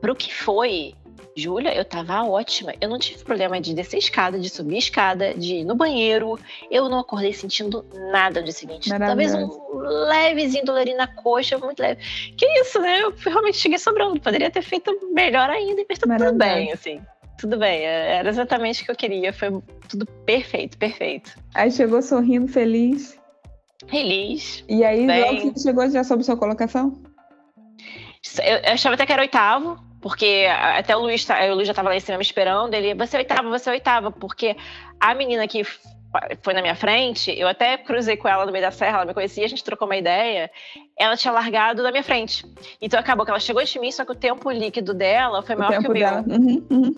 [0.00, 0.94] pro que foi,
[1.40, 2.74] Júlia, eu tava ótima.
[2.80, 6.38] Eu não tive problema de descer escada, de subir escada, de ir no banheiro.
[6.70, 8.90] Eu não acordei sentindo nada no dia seguinte.
[8.90, 9.48] Talvez um
[10.08, 12.00] levezinho dolorinho na coxa, muito leve.
[12.36, 13.02] Que isso, né?
[13.02, 14.20] Eu realmente cheguei sobrando.
[14.20, 17.00] Poderia ter feito melhor ainda, mas tá tudo bem, assim.
[17.38, 19.32] Tudo bem, é, era exatamente o que eu queria.
[19.32, 21.34] Foi tudo perfeito, perfeito.
[21.54, 23.18] Aí chegou sorrindo, feliz.
[23.88, 24.62] Feliz.
[24.68, 25.20] E aí, bem...
[25.22, 27.02] logo que chegou, já soube sua colocação?
[28.42, 31.72] Eu, eu achava até que era oitavo, porque até o Luiz, tá, o Luiz já
[31.72, 34.56] estava lá em cima me esperando, ele, você é oitava, você é oitava, porque
[34.98, 35.64] a menina que
[36.42, 39.14] foi na minha frente, eu até cruzei com ela no meio da serra, ela me
[39.14, 40.50] conhecia, a gente trocou uma ideia,
[40.98, 42.44] ela tinha largado da minha frente.
[42.80, 45.80] Então acabou que ela chegou de mim, só que o tempo líquido dela foi maior
[45.80, 46.08] que o meu.
[46.08, 46.94] Uhum, uhum.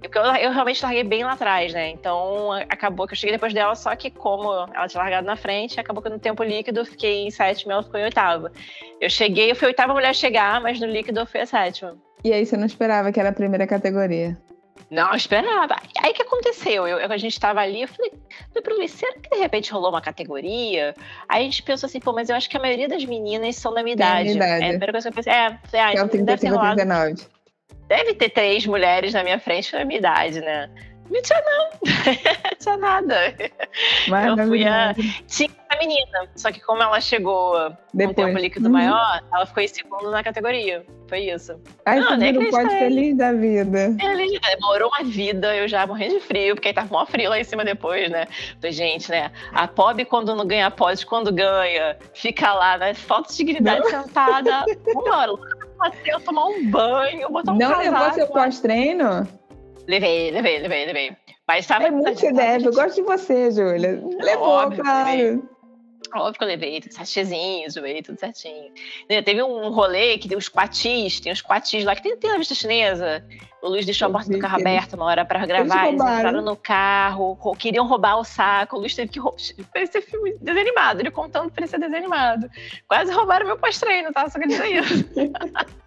[0.00, 1.88] Porque eu, eu, realmente larguei bem lá atrás, né?
[1.90, 5.80] Então acabou que eu cheguei depois dela, só que como ela tinha largado na frente,
[5.80, 8.52] acabou que no tempo líquido eu fiquei em sétima ela ficou em oitava.
[9.00, 11.46] Eu cheguei, eu fui a oitava mulher a chegar, mas no líquido eu fui a
[11.46, 11.96] sétima.
[12.24, 14.36] E aí você não esperava que era a primeira categoria?
[14.90, 15.76] Não, esperava.
[16.02, 16.86] Aí o que aconteceu?
[16.86, 18.12] Eu, a gente estava ali, eu falei,
[18.48, 20.94] falei pro Luiz, será que de repente rolou uma categoria?
[21.28, 23.74] Aí a gente pensou assim, pô, mas eu acho que a maioria das meninas são
[23.74, 24.24] da minha idade.
[24.24, 24.64] Minha idade.
[24.64, 26.76] É, a primeira coisa que eu pensei, é, falei, ah, então, deve ter rolado.
[26.76, 27.26] 39.
[27.88, 30.70] Deve ter três mulheres na minha frente da minha idade, né?
[31.10, 33.34] Não tinha não, não tinha nada.
[34.08, 34.94] Mas eu fui a...
[35.26, 37.54] Tinha a menina, só que como ela chegou
[37.92, 38.10] Depois.
[38.10, 38.72] um tempo líquido uhum.
[38.72, 40.84] maior, ela ficou em segundo na categoria.
[41.08, 41.60] Foi isso.
[41.84, 43.94] Ai, não, nem não pode feliz da vida.
[44.00, 47.38] Feliz, demorou uma vida, eu já morri de frio, porque aí tava mó frio lá
[47.38, 48.26] em cima depois, né?
[48.56, 49.30] Falei, gente, né?
[49.52, 52.94] A pobre quando não ganha pode, quando ganha, fica lá, né?
[52.94, 54.02] Falta de dignidade não.
[54.02, 55.32] sentada, uma hora
[55.78, 59.28] lá tomar um banho, botar um Não levou seu pós-treino?
[59.86, 61.16] Levei, levei, levei, levei.
[61.46, 61.86] Mas tava.
[61.86, 62.66] É muito que deve.
[62.66, 64.02] Eu gosto de você, Júlia.
[64.20, 65.10] Levou, Óbvio, claro.
[65.10, 65.42] Levei.
[66.14, 68.72] Óbvio que eu levei tudo sachezinhos, levei tudo certinho.
[69.08, 72.38] Teve um rolê que tem os quatis, tem os quatis lá, que tem, tem na
[72.38, 73.24] vista chinesa.
[73.60, 76.42] O Luiz deixou a porta do carro aberta uma hora pra gravar, eles, eles entraram
[76.42, 79.40] no carro, queriam roubar o saco, o Luiz teve que roubar.
[79.72, 82.48] Parecia filme desanimado, ele contando parecia desanimado.
[82.86, 84.28] Quase roubaram meu pós-treino, tá?
[84.28, 85.04] Só que isso.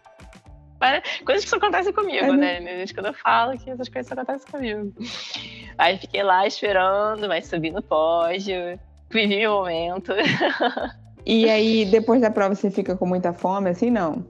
[1.25, 2.37] Coisas que só acontecem comigo, uhum.
[2.37, 2.85] né?
[2.93, 4.93] Quando eu falo que essas coisas só acontecem comigo.
[5.77, 10.13] Aí fiquei lá esperando, mas subi no pódio, vivi o momento.
[11.29, 14.25] E aí, depois da prova, você fica com muita fome, assim, não?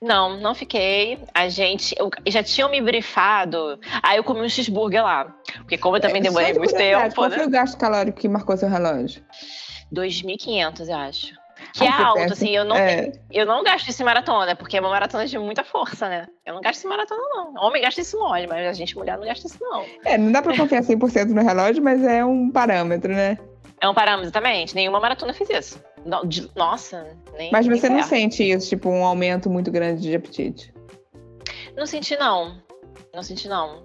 [0.00, 1.18] Não, não fiquei.
[1.34, 1.94] A gente.
[1.98, 3.78] Eu, já tinham me brifado.
[4.02, 5.26] Aí eu comi um cheeseburger lá.
[5.58, 7.14] Porque, como eu também é, demorei muito tempo.
[7.14, 7.36] Qual né?
[7.36, 9.22] foi o gasto calórico que marcou seu relógio?
[9.92, 11.34] 2.500, eu acho.
[11.78, 13.12] Que é alto, assim, eu não, é.
[13.30, 16.26] eu não gasto isso em maratona, porque é uma maratona de muita força, né?
[16.44, 17.54] Eu não gasto isso em maratona, não.
[17.62, 19.84] Homem gasta isso mole, mas a gente mulher não gasta isso, não.
[20.04, 23.38] É, não dá pra confiar 100% no relógio, mas é um parâmetro, né?
[23.80, 24.74] É um parâmetro, exatamente.
[24.74, 25.82] Nenhuma maratona fez isso.
[26.56, 27.06] Nossa,
[27.36, 27.52] nem.
[27.52, 30.74] Mas você não sente isso, tipo, um aumento muito grande de apetite?
[31.76, 32.60] Não senti, não.
[33.14, 33.84] Não senti, não.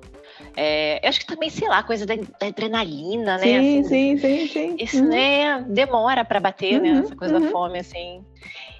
[0.55, 3.43] É, eu acho que também, sei lá, coisa da, da adrenalina, né?
[3.43, 4.75] Sim, assim, sim, sim, sim.
[4.79, 5.09] Isso, uhum.
[5.09, 7.01] né, demora para bater, né, uhum, né?
[7.05, 7.41] Essa coisa uhum.
[7.41, 8.23] da fome, assim.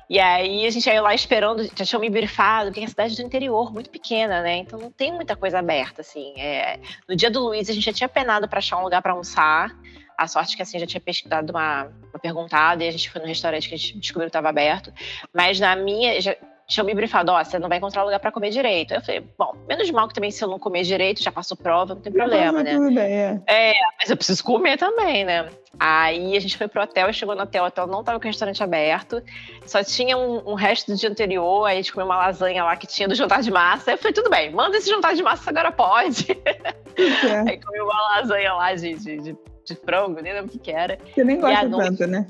[0.09, 3.21] E aí a gente ia lá esperando, já tinha me brifado, porque é cidade do
[3.21, 4.57] interior, muito pequena, né?
[4.57, 6.33] Então não tem muita coisa aberta, assim.
[6.37, 9.11] É, no dia do Luiz, a gente já tinha penado para achar um lugar para
[9.11, 9.75] almoçar.
[10.15, 13.27] A sorte que assim já tinha pesquisado uma, uma perguntada e a gente foi no
[13.27, 14.93] restaurante que a gente descobriu que estava aberto.
[15.33, 16.35] Mas na minha, já,
[16.68, 18.93] tinham me brifado, ó, oh, você não vai encontrar lugar para comer direito.
[18.93, 21.93] Eu falei, bom, menos mal que também se eu não comer direito, já passou prova,
[21.93, 22.74] não tem problema, né?
[22.74, 23.41] Tudo bem, é.
[23.47, 25.49] é, mas eu preciso comer também, né?
[25.80, 28.28] Aí a gente foi pro hotel, chegou no hotel, o hotel não tava com o
[28.28, 29.22] restaurante aberto,
[29.66, 32.76] só tinha um, um, resto do dia anterior, aí a gente comeu uma lasanha lá
[32.76, 33.91] que tinha do jantar de massa.
[33.91, 36.32] Eu falei, tudo bem, manda esse jantar de massa agora pode.
[36.95, 37.39] É.
[37.49, 40.97] aí comi uma lasanha lá de, de, de, de frango, nem lembro o que era.
[41.14, 42.28] Você nem gosta tanto, né?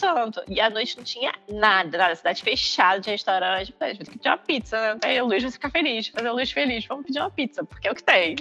[0.00, 0.42] Tanto.
[0.48, 2.14] E à noite não tinha nada, nada.
[2.14, 3.74] Cidade fechada de restaurante.
[3.78, 5.00] Falei, vou ter que pedir uma pizza, né?
[5.04, 6.86] Aí o Luiz vai ficar feliz, fazer o Luiz feliz.
[6.86, 8.36] Vamos pedir uma pizza, porque é o que tem.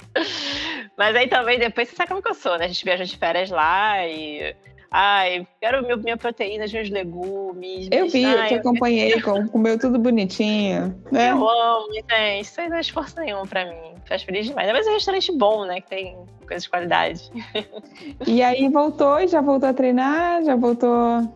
[0.96, 2.66] Mas aí também, depois você sabe como que eu sou, né?
[2.66, 4.54] A gente viaja de férias lá e
[4.96, 7.88] Ai, quero meu, minha proteína, meus legumes.
[7.90, 10.96] Eu vi, ai, eu te acompanhei, com, comeu tudo bonitinho.
[11.10, 11.32] Né?
[11.32, 12.40] Eu amo, gente.
[12.40, 13.96] Isso aí não é esforço nenhum pra mim.
[14.06, 14.70] Faz feliz demais.
[14.70, 15.80] Mas é um restaurante bom, né?
[15.80, 16.16] Que tem
[16.46, 17.28] coisas de qualidade.
[18.24, 20.44] E aí voltou e já voltou a treinar?
[20.44, 21.28] Já voltou.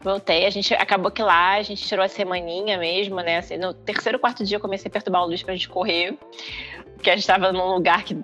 [0.00, 3.38] Voltei, a gente acabou que lá a gente tirou a semaninha mesmo, né?
[3.38, 6.18] Assim, no terceiro, quarto dia eu comecei a perturbar o Luiz pra gente correr.
[6.94, 8.16] Porque a gente tava num lugar que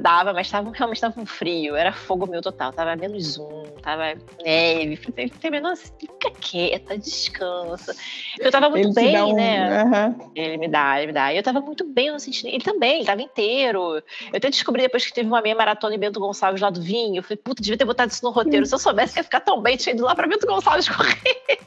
[0.00, 4.14] dava, mas tava, realmente tava um frio, era fogo meu total, tava menos um, tava
[4.44, 4.96] neve.
[4.96, 7.94] Falei, menor assim, fica quieta, descansa.
[8.38, 9.34] Eu tava muito ele bem, um...
[9.34, 9.84] né?
[9.84, 10.30] Uhum.
[10.34, 11.32] Ele me dá, ele me dá.
[11.32, 12.48] E eu tava muito bem no sentido.
[12.48, 13.96] Ele também, ele tava inteiro.
[13.96, 17.16] Eu até descobri depois que teve uma meia maratona em Bento Gonçalves lá do vinho.
[17.16, 18.66] Eu falei, puta, devia ter botado isso no roteiro.
[18.66, 21.58] Se eu soubesse que ia ficar tão bem, tinha ido lá pra Bento Gonçalves correr.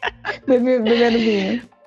[0.45, 1.78] Bebendo vinho.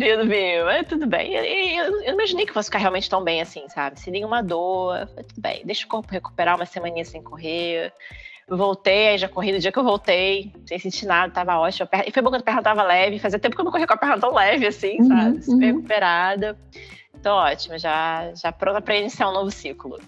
[0.00, 1.34] Bebendo vinho, mas tudo bem.
[1.34, 4.00] Eu, eu, eu, imaginei que fosse ficar realmente tão bem assim, sabe?
[4.00, 5.06] Sem nenhuma dor.
[5.08, 7.92] Falei, tudo bem, deixa o corpo recuperar uma semaninha sem correr
[8.56, 11.88] voltei, aí já corri no dia que eu voltei, sem sentir nada, tava ótimo.
[12.06, 13.94] E foi bom que a perna tava leve, fazia tempo que eu não corria com
[13.94, 15.42] a perna tão leve assim, uhum, sabe?
[15.42, 15.76] Super uhum.
[15.76, 16.58] recuperada.
[17.22, 20.00] Tô ótima, já, já pronta para iniciar um novo ciclo.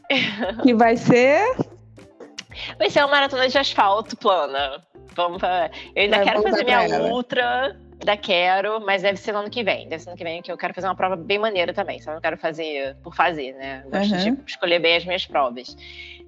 [0.62, 1.55] Que vai ser?
[2.78, 4.82] Vai ser uma maratona de asfalto plana.
[5.14, 5.70] Vamos pra...
[5.97, 7.11] Eu ainda vai quero fazer minha ela.
[7.11, 9.88] ultra, ainda quero, mas deve ser no ano que vem.
[9.88, 12.00] Deve ser no ano que vem que eu quero fazer uma prova bem maneira também.
[12.00, 13.84] Só não quero fazer por fazer, né?
[13.90, 14.34] gosto uhum.
[14.34, 15.76] de escolher bem as minhas provas.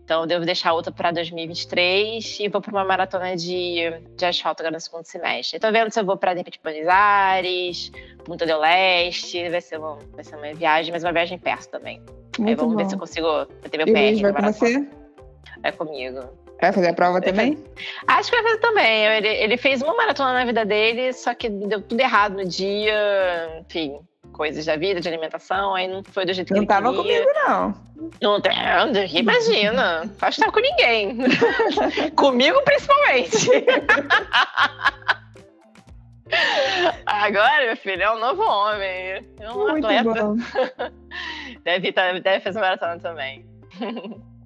[0.05, 4.75] Então, devo deixar outra para 2023 e vou para uma maratona de, de asfalto agora
[4.75, 5.57] no segundo semestre.
[5.57, 7.91] Estou vendo se eu vou para, de repente, Buenos Aires,
[8.23, 9.49] Punta del Leste.
[9.49, 12.03] Vai ser, uma, vai ser uma viagem, mas uma viagem perto também.
[12.39, 12.79] Muito Aí vamos bom.
[12.79, 14.15] ver se eu consigo ter meu pé.
[14.15, 14.89] Vai com você?
[15.63, 16.44] Vai comigo.
[16.65, 17.63] Vai fazer a prova também?
[18.07, 19.05] Acho que vai fazer também.
[19.05, 23.61] Ele, ele fez uma maratona na vida dele, só que deu tudo errado no dia.
[23.61, 23.99] Enfim,
[24.33, 27.27] coisas da vida, de alimentação, aí não foi do jeito que não ele tava comigo,
[27.35, 27.75] não.
[28.23, 28.41] Não
[29.13, 30.11] imagina.
[30.23, 31.19] Acho que tava com ninguém.
[32.17, 33.51] Comigo, principalmente.
[37.05, 39.23] Agora, meu filho, é um novo homem.
[39.39, 40.25] É um Muito atleta.
[40.25, 40.37] Bom.
[41.63, 43.45] Deve, tá, deve fazer maratona também.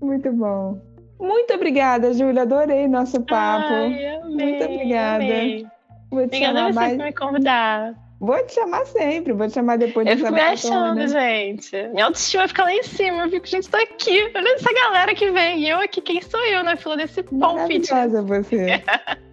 [0.00, 0.80] Muito bom.
[1.18, 2.42] Muito obrigada, Júlia.
[2.42, 3.72] Adorei nosso papo.
[3.72, 5.24] Ai, amei, Muito obrigada.
[5.24, 5.66] Amei.
[6.10, 6.96] Vou te obrigada chamar mais...
[6.96, 7.94] por me convidar.
[8.20, 11.88] Vou te chamar sempre, vou te chamar depois eu Eu fico me achando, gente.
[11.88, 13.24] Minha autoestima fica lá em cima.
[13.24, 14.30] Eu fico, gente, tô aqui.
[14.34, 15.60] Olha essa galera que vem.
[15.60, 17.88] E eu aqui, quem sou eu na fila desse pão fit?
[17.88, 18.82] você.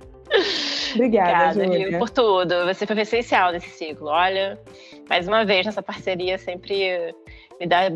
[0.94, 2.00] Obrigada, Obrigada Júlia.
[2.00, 2.66] por tudo.
[2.66, 4.08] Você foi essencial nesse ciclo.
[4.08, 4.60] Olha,
[5.10, 7.16] mais uma vez, nossa parceria sempre
[7.60, 7.92] me dá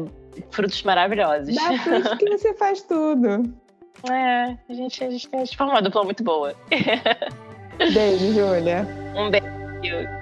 [0.50, 1.54] frutos maravilhosos.
[1.54, 3.54] Dá frutos que você faz tudo.
[4.10, 6.54] É, a gente, a gente tem uma dupla muito boa.
[7.94, 8.86] Beijo, Júlia.
[9.16, 10.19] Um beijo.